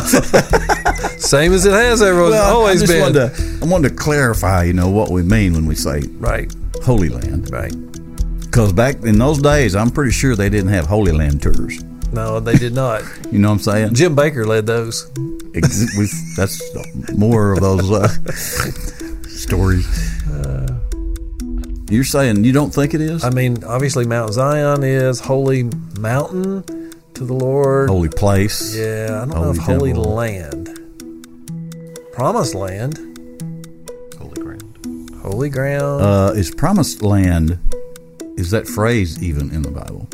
[1.18, 3.02] Same as it has ever well, always I just been.
[3.02, 6.54] Wanted to, I wanted to clarify, you know, what we mean when we say right,
[6.84, 7.52] Holy Land.
[7.52, 7.74] right.
[8.42, 11.84] Because back in those days, I'm pretty sure they didn't have Holy Land tours.
[12.12, 13.02] No, they did not.
[13.32, 13.94] You know what I'm saying?
[13.96, 15.10] Jim Bakker led those.
[15.56, 16.62] Ex- that's
[17.18, 18.08] more of those uh,
[19.28, 19.88] stories.
[21.90, 23.24] You're saying you don't think it is?
[23.24, 25.70] I mean, obviously Mount Zion is holy
[26.00, 26.64] mountain
[27.16, 27.90] to the Lord.
[27.90, 28.76] Holy place.
[28.76, 30.14] Yeah, I don't know Holy if holy temple.
[30.14, 30.80] land.
[32.14, 33.13] Promised Land.
[35.24, 36.02] Holy Ground.
[36.02, 37.58] Uh, is promised land?
[38.38, 40.08] Is that phrase even in the Bible?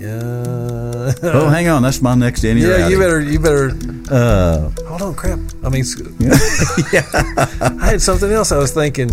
[0.00, 1.30] yeah.
[1.32, 1.82] oh, hang on.
[1.82, 3.20] That's my next in yeah, you better.
[3.20, 3.70] You better.
[4.10, 5.38] Uh, Hold on, crap.
[5.64, 5.84] I mean,
[6.92, 7.06] yeah.
[7.80, 9.08] I had something else I was thinking.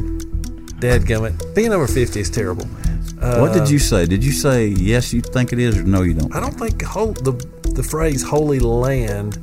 [0.79, 1.55] Dadgummit.
[1.55, 2.65] Being over 50 is terrible.
[2.65, 3.41] Man.
[3.41, 4.05] What did you say?
[4.05, 5.13] Did you say yes?
[5.13, 6.03] You think it is, or no?
[6.03, 6.35] You don't.
[6.35, 7.33] I don't think whole, the
[7.73, 9.37] the phrase "holy land"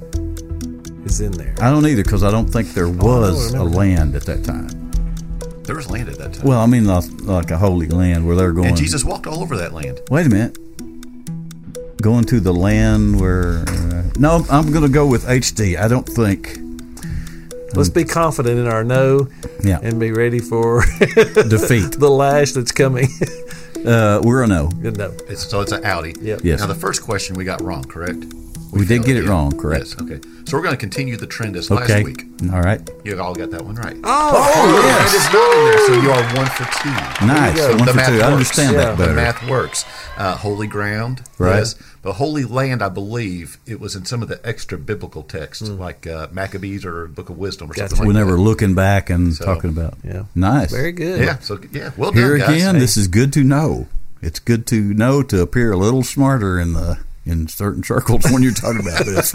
[1.04, 1.54] is in there.
[1.60, 4.83] I don't either because I don't think there was a land at that time.
[5.64, 6.46] There was land at that time.
[6.46, 8.68] Well, I mean, like, like a holy land where they're going.
[8.68, 10.00] and Jesus walked all over that land.
[10.10, 10.58] Wait a minute.
[12.02, 13.64] Going to the land where.
[13.66, 15.78] Uh, no, I'm going to go with HD.
[15.78, 16.58] I don't think.
[17.74, 19.26] Let's be confident in our no
[19.64, 19.80] Yeah.
[19.82, 21.92] and be ready for Defeat.
[21.98, 23.08] the lash that's coming.
[23.84, 24.68] Uh, we're a no.
[24.80, 25.12] no.
[25.28, 26.16] It's, so it's an outie.
[26.22, 26.40] Yep.
[26.44, 26.60] Yes.
[26.60, 28.24] Now the first question we got wrong, correct?
[28.80, 29.30] We did get it again.
[29.30, 29.86] wrong, correct.
[29.86, 30.00] Yes.
[30.02, 30.20] Okay.
[30.46, 31.94] So we're going to continue the trend as Okay.
[32.02, 32.26] last week.
[32.52, 32.80] All right.
[33.04, 33.96] You all got that one right.
[34.04, 37.26] Oh, And it's not in there, so you are one for two.
[37.26, 37.56] Nice.
[37.56, 37.68] go.
[37.70, 38.20] One The for math two.
[38.20, 38.94] I understand Yeah.
[38.94, 39.84] that The math works.
[40.18, 41.56] Uh, holy ground, Right.
[41.58, 41.74] yes.
[42.02, 46.06] But holy land, I believe it was in some of the extra biblical texts, like
[46.06, 47.88] uh, Maccabees or Book of Wisdom or Gotcha.
[47.96, 48.20] something like that.
[48.20, 48.42] So Whenever that.
[48.42, 49.94] looking back and So, talking about.
[50.04, 50.24] Yeah.
[50.34, 50.70] Nice.
[50.70, 51.20] Very good.
[51.20, 51.38] Yeah.
[51.40, 52.48] So yeah, well done, Here guys.
[52.50, 52.80] again, Hey.
[52.82, 53.88] this is good to know.
[54.20, 58.42] It's good to know to appear a little smarter in the in certain circles when
[58.42, 59.32] you're talking about this.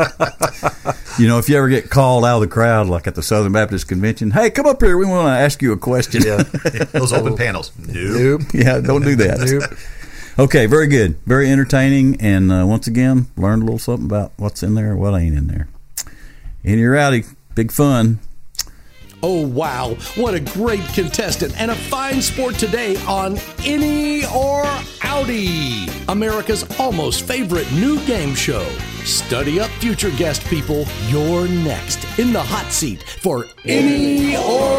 [1.19, 3.51] you know, if you ever get called out of the crowd, like at the Southern
[3.51, 4.97] Baptist Convention, hey, come up here.
[4.97, 6.23] We want to ask you a question.
[6.23, 6.43] Yeah.
[6.91, 7.71] those open panels.
[7.77, 8.41] Nope.
[8.41, 8.41] Nope.
[8.53, 9.39] yeah, don't do that.
[9.39, 9.79] Nope.
[10.37, 14.63] Okay, very good, very entertaining, and uh, once again, learned a little something about what's
[14.63, 15.67] in there and what ain't in there.
[16.63, 17.25] Inny or Outty,
[17.55, 18.19] big fun.
[19.22, 19.95] Oh, wow.
[20.15, 24.63] What a great contestant and a fine sport today on Inny or
[25.03, 28.63] Outty, America's almost favorite new game show.
[29.03, 30.86] Study up, future guest people.
[31.07, 34.78] You're next in the hot seat for Inny or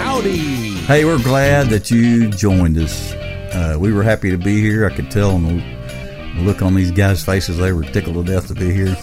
[0.00, 0.74] Outty.
[0.86, 3.12] Hey, we're glad that you joined us.
[3.12, 4.86] Uh, we were happy to be here.
[4.86, 8.48] I could tell on the look on these guys' faces; they were tickled to death
[8.48, 8.96] to be here,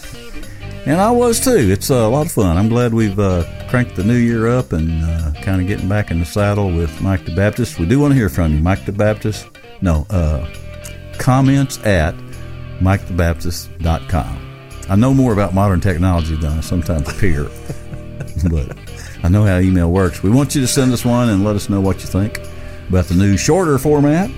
[0.90, 1.70] and I was too.
[1.72, 2.58] It's uh, a lot of fun.
[2.58, 6.10] I'm glad we've uh, cranked the new year up and uh, kind of getting back
[6.10, 7.78] in the saddle with Mike the Baptist.
[7.78, 9.48] We do want to hear from you, Mike the Baptist.
[9.82, 10.52] No, uh,
[11.20, 12.16] comments at
[12.80, 14.66] mikethebaptist.com.
[14.90, 17.44] I know more about modern technology than I sometimes appear,
[18.50, 18.76] but
[19.22, 20.24] I know how email works.
[20.24, 22.42] We want you to send us one and let us know what you think
[22.88, 24.32] about the new shorter format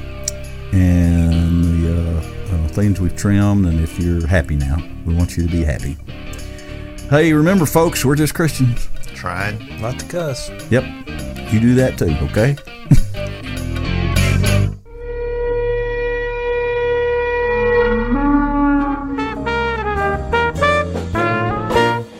[0.73, 5.45] and the uh, uh, things we've trimmed, and if you're happy now, we want you
[5.45, 5.97] to be happy.
[7.11, 8.87] Hey, remember, folks, we're just Christians.
[9.07, 10.49] Trying Not to cuss.
[10.69, 10.85] Yep,
[11.51, 12.55] you do that too, okay?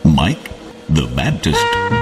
[0.04, 0.50] Mike
[0.90, 2.01] the Baptist.